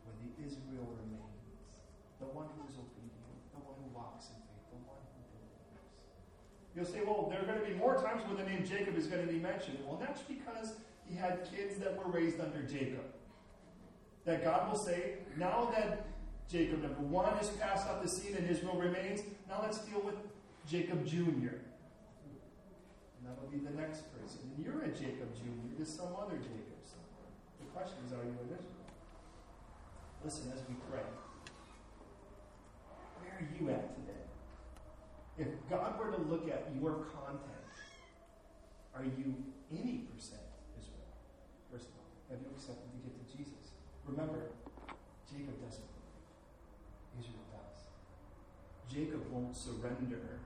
[0.05, 1.36] where the Israel remains.
[2.21, 3.13] The one who is obedient,
[3.53, 5.85] the one who walks in faith, the one who believes.
[6.73, 9.07] You'll say, well, there are going to be more times where the name Jacob is
[9.07, 9.79] going to be mentioned.
[9.85, 13.05] Well, that's because he had kids that were raised under Jacob.
[14.25, 16.07] That God will say, now that
[16.51, 20.17] Jacob, number one, has passed off the scene and Israel remains, now let's deal with
[20.67, 21.61] Jacob Jr.
[23.13, 24.41] And that'll be the next person.
[24.57, 25.77] And you're a Jacob Jr.
[25.77, 27.29] There's some other Jacob somewhere.
[27.61, 28.73] The question is, are you in Israel?
[30.25, 31.05] Listen as we pray
[33.37, 34.25] are you at today?
[35.37, 37.69] If God were to look at your content,
[38.97, 39.37] are you
[39.69, 40.41] any percent
[40.81, 41.13] Israel?
[41.69, 43.77] First of all, have you accepted the gift of Jesus?
[44.09, 44.57] Remember,
[45.29, 46.25] Jacob doesn't believe.
[47.21, 47.93] Israel does.
[48.89, 50.41] Jacob won't surrender,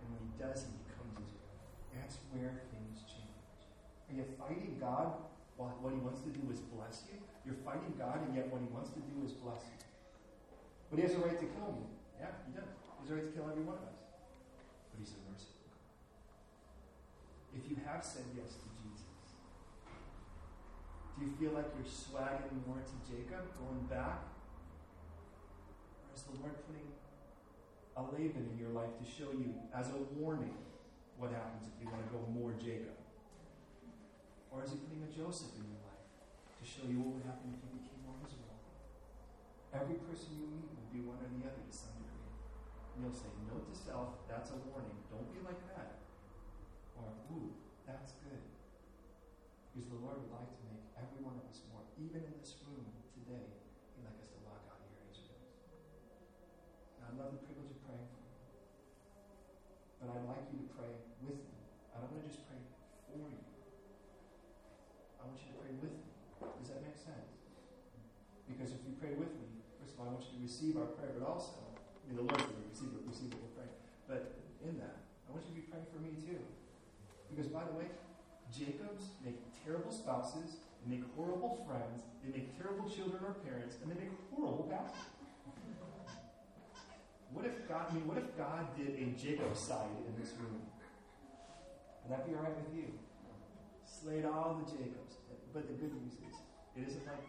[0.00, 1.60] and when he does, he becomes Israel.
[1.92, 3.60] That's where things change.
[4.08, 5.12] Are you fighting God
[5.60, 7.20] while what he wants to do is bless you?
[7.44, 9.84] You're fighting God, and yet what he wants to do is bless you.
[10.88, 11.97] But he has a right to kill you.
[12.18, 12.74] Yeah, he does.
[13.02, 14.02] He has a to kill every one of us.
[14.90, 15.70] But he's a merciful.
[17.54, 19.08] If you have said yes to Jesus,
[21.16, 24.22] do you feel like you're swagging more to Jacob, going back?
[26.06, 26.90] Or is the Lord putting
[27.98, 30.54] a Laban in your life to show you, as a warning,
[31.18, 32.94] what happens if you want to go more Jacob?
[34.54, 37.50] Or is he putting a Joseph in your life to show you what would happen
[37.50, 38.54] if you became more Israel?
[39.74, 42.07] Every person you meet will be one or the other to some degree.
[42.98, 44.98] And you'll say, Note to self, that's a warning.
[45.06, 46.02] Don't be like that.
[46.98, 47.54] Or, Ooh,
[47.86, 48.42] that's good.
[49.70, 52.58] Because the Lord would like to make every one of us more, even in this
[52.66, 53.54] room today,
[53.94, 55.30] He'd like us to walk out here as.
[57.06, 58.34] I love the privilege of praying for you.
[60.02, 60.90] But I'd like you to pray
[61.22, 61.58] with me.
[61.94, 62.58] I don't want to just pray
[63.06, 63.46] for you.
[65.18, 66.10] I want you to pray with me.
[66.58, 67.46] Does that make sense?
[68.50, 70.90] Because if you pray with me, first of all, I want you to receive our
[70.98, 71.62] prayer, but also,
[72.08, 73.76] I mean, the Lord's going to receive it, receive what we're praying.
[74.08, 74.20] But
[74.64, 76.40] in that, I want you to be praying for me too.
[77.28, 77.92] Because, by the way,
[78.48, 79.36] Jacobs make
[79.68, 84.16] terrible spouses, they make horrible friends, they make terrible children or parents, and they make
[84.32, 85.12] horrible pastors.
[87.36, 90.64] What if God, I mean, what if God did a Jacob side in this room?
[92.00, 92.96] Would that be all right with you?
[93.84, 95.20] Slayed all the Jacobs.
[95.52, 96.40] But the good news is,
[96.72, 97.20] It isn't like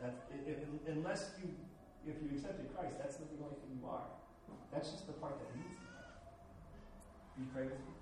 [0.00, 0.32] that.
[0.88, 1.52] Unless you,
[2.08, 4.08] if you accepted Christ, that's not the only thing you are.
[4.72, 6.16] That's just the part that needs to happen.
[7.36, 7.92] You pray with me?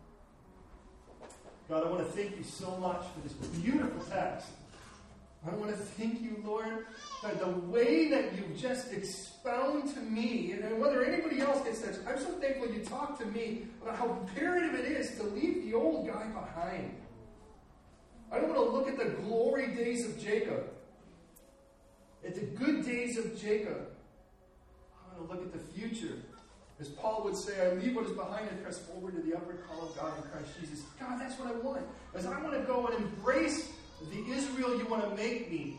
[1.71, 4.49] God, I want to thank you so much for this beautiful text.
[5.47, 6.87] I want to thank you, Lord,
[7.21, 12.01] for the way that you've just expound to me, and whether anybody else gets this,
[12.09, 15.75] I'm so thankful you talk to me about how imperative it is to leave the
[15.75, 16.93] old guy behind.
[18.33, 20.65] I don't want to look at the glory days of Jacob,
[22.27, 23.87] at the good days of Jacob.
[24.93, 26.19] I want to look at the future.
[26.81, 29.63] As Paul would say, I leave what is behind and press forward to the upward
[29.69, 30.85] call of God in Christ Jesus.
[30.99, 31.83] God, that's what I want.
[32.15, 33.71] As I want to go and embrace
[34.11, 35.79] the Israel you want to make me,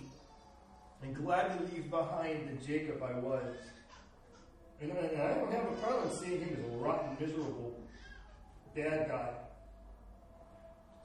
[1.02, 3.56] and gladly leave behind the Jacob I was.
[4.80, 7.80] And I don't have a problem seeing him as a rotten, miserable,
[8.76, 9.30] bad guy.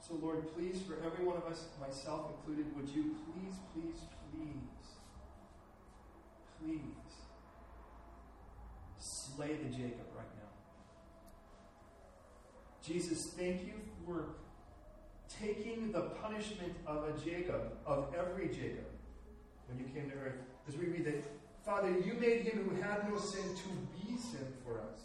[0.07, 3.99] So, Lord, please, for every one of us, myself included, would you please, please,
[4.31, 4.61] please,
[6.61, 7.07] please
[9.37, 10.49] slay the Jacob right now?
[12.83, 13.73] Jesus, thank you
[14.03, 14.29] for
[15.39, 18.87] taking the punishment of a Jacob, of every Jacob,
[19.67, 20.39] when you came to earth.
[20.67, 21.23] As we read that,
[21.63, 24.99] Father, you made him who had no sin to be sin for us.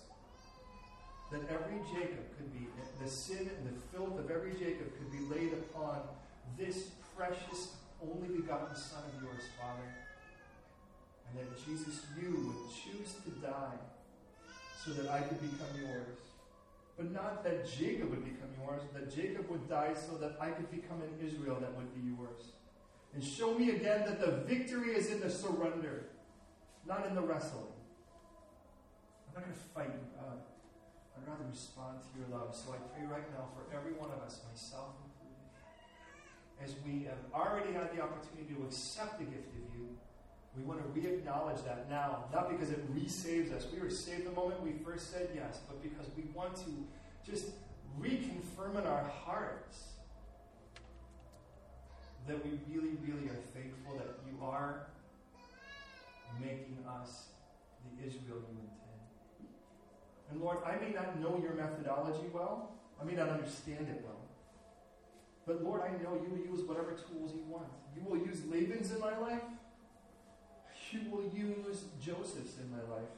[1.31, 2.69] That every Jacob could be,
[3.03, 6.01] the sin and the filth of every Jacob could be laid upon
[6.59, 9.89] this precious, only begotten Son of yours, Father.
[11.29, 13.79] And that Jesus, you would choose to die
[14.85, 16.19] so that I could become yours.
[16.97, 20.71] But not that Jacob would become yours, that Jacob would die so that I could
[20.71, 22.53] become an Israel that would be yours.
[23.15, 26.07] And show me again that the victory is in the surrender,
[26.87, 27.73] not in the wrestling.
[29.29, 30.41] I'm not going to fight you, God.
[31.17, 32.55] I'd rather respond to your love.
[32.55, 35.47] So I pray right now for every one of us, myself included,
[36.61, 39.97] as we have already had the opportunity to accept the gift of you,
[40.57, 43.67] we want to re acknowledge that now, not because it resaves us.
[43.73, 46.87] We were saved the moment we first said yes, but because we want to
[47.25, 47.47] just
[47.99, 49.85] reconfirm in our hearts
[52.27, 54.87] that we really, really are thankful that you are
[56.41, 57.29] making us
[57.85, 59.49] the Israel you intend.
[60.31, 64.21] And Lord, I may not know your methodology well, I may not understand it well.
[65.47, 67.67] But Lord, I know you will use whatever tools you want.
[67.97, 69.43] You will use Laban's in my life.
[70.93, 73.09] You will use Joseph's in my life.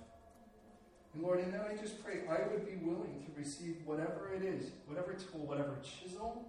[1.13, 4.43] And Lord, in that I just pray I would be willing to receive whatever it
[4.45, 6.47] is, whatever tool, whatever chisel,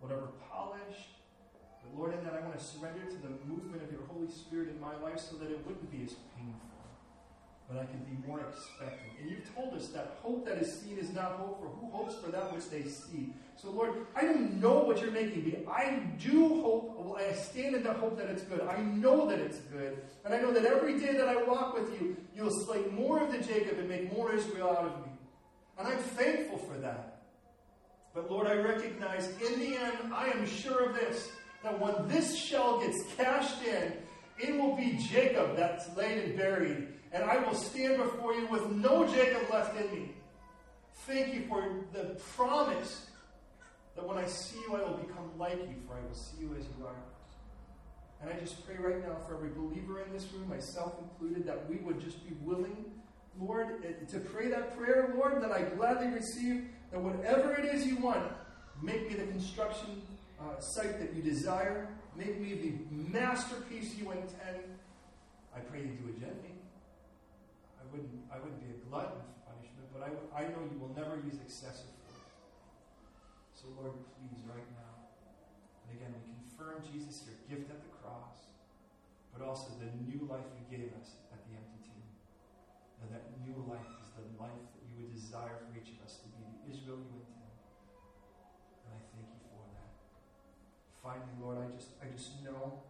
[0.00, 1.10] whatever polish,
[1.82, 4.68] but Lord, in that I want to surrender to the movement of your Holy Spirit
[4.68, 6.70] in my life so that it wouldn't be as painful,
[7.68, 9.10] but I can be more expectant.
[9.20, 12.14] And you've told us that hope that is seen is not hope, for who hopes
[12.14, 13.32] for that which they see?
[13.56, 15.58] So, Lord, I don't know what you're making me.
[15.70, 16.96] I do hope,
[17.30, 18.60] I stand in the hope that it's good.
[18.62, 19.98] I know that it's good.
[20.24, 23.30] And I know that every day that I walk with you, you'll slay more of
[23.30, 25.12] the Jacob and make more Israel out of me.
[25.78, 27.22] And I'm thankful for that.
[28.14, 31.30] But Lord, I recognize in the end, I am sure of this
[31.62, 33.92] that when this shell gets cashed in,
[34.38, 38.70] it will be Jacob that's laid and buried, and I will stand before you with
[38.70, 40.10] no Jacob left in me.
[41.06, 43.06] Thank you for the promise
[43.94, 46.56] that when I see you, I will become like you, for I will see you
[46.58, 47.09] as you are.
[48.20, 51.68] And I just pray right now for every believer in this room, myself included, that
[51.68, 52.84] we would just be willing,
[53.40, 57.86] Lord, eh, to pray that prayer, Lord, that I gladly receive, that whatever it is
[57.86, 58.30] you want,
[58.82, 60.02] make me the construction
[60.38, 61.88] uh, site that you desire.
[62.16, 64.68] Make me the masterpiece you intend.
[65.56, 66.52] I pray you do it gently.
[67.80, 70.92] I wouldn't, I wouldn't be a glutton for punishment, but I, I know you will
[70.94, 72.28] never use excessive force.
[73.54, 74.94] So, Lord, please, right now,
[75.88, 77.89] and again, we confirm, Jesus, your gift at the
[79.40, 82.04] but also the new life you gave us at the empty tomb.
[83.00, 86.20] And that new life is the life that you would desire for each of us
[86.20, 87.56] to be the Israel you intend.
[88.84, 89.96] And I thank you for that.
[91.00, 92.84] Finally, Lord, I just I just know,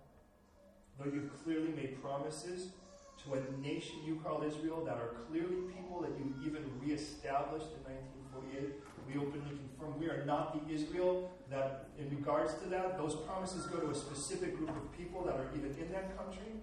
[0.98, 2.74] though you've clearly made promises
[3.22, 7.94] to a nation you call Israel that are clearly people that you even reestablished in
[8.34, 8.89] 1948.
[9.06, 13.66] We openly confirm we are not the Israel that, in regards to that, those promises
[13.66, 16.54] go to a specific group of people that are even in that country.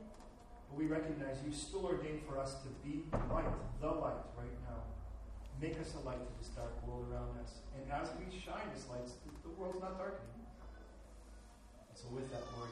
[0.70, 4.84] But we recognize you still ordained for us to be light, the light right now.
[5.60, 7.66] Make us a light to this dark world around us.
[7.76, 9.14] And as we shine as lights,
[9.44, 10.46] the world's not darkening.
[11.90, 12.70] And So with that, Lord,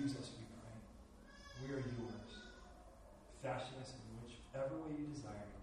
[0.00, 0.74] use us, we pray.
[1.62, 2.32] We are yours.
[3.40, 5.53] Fashion us in whichever way you desire.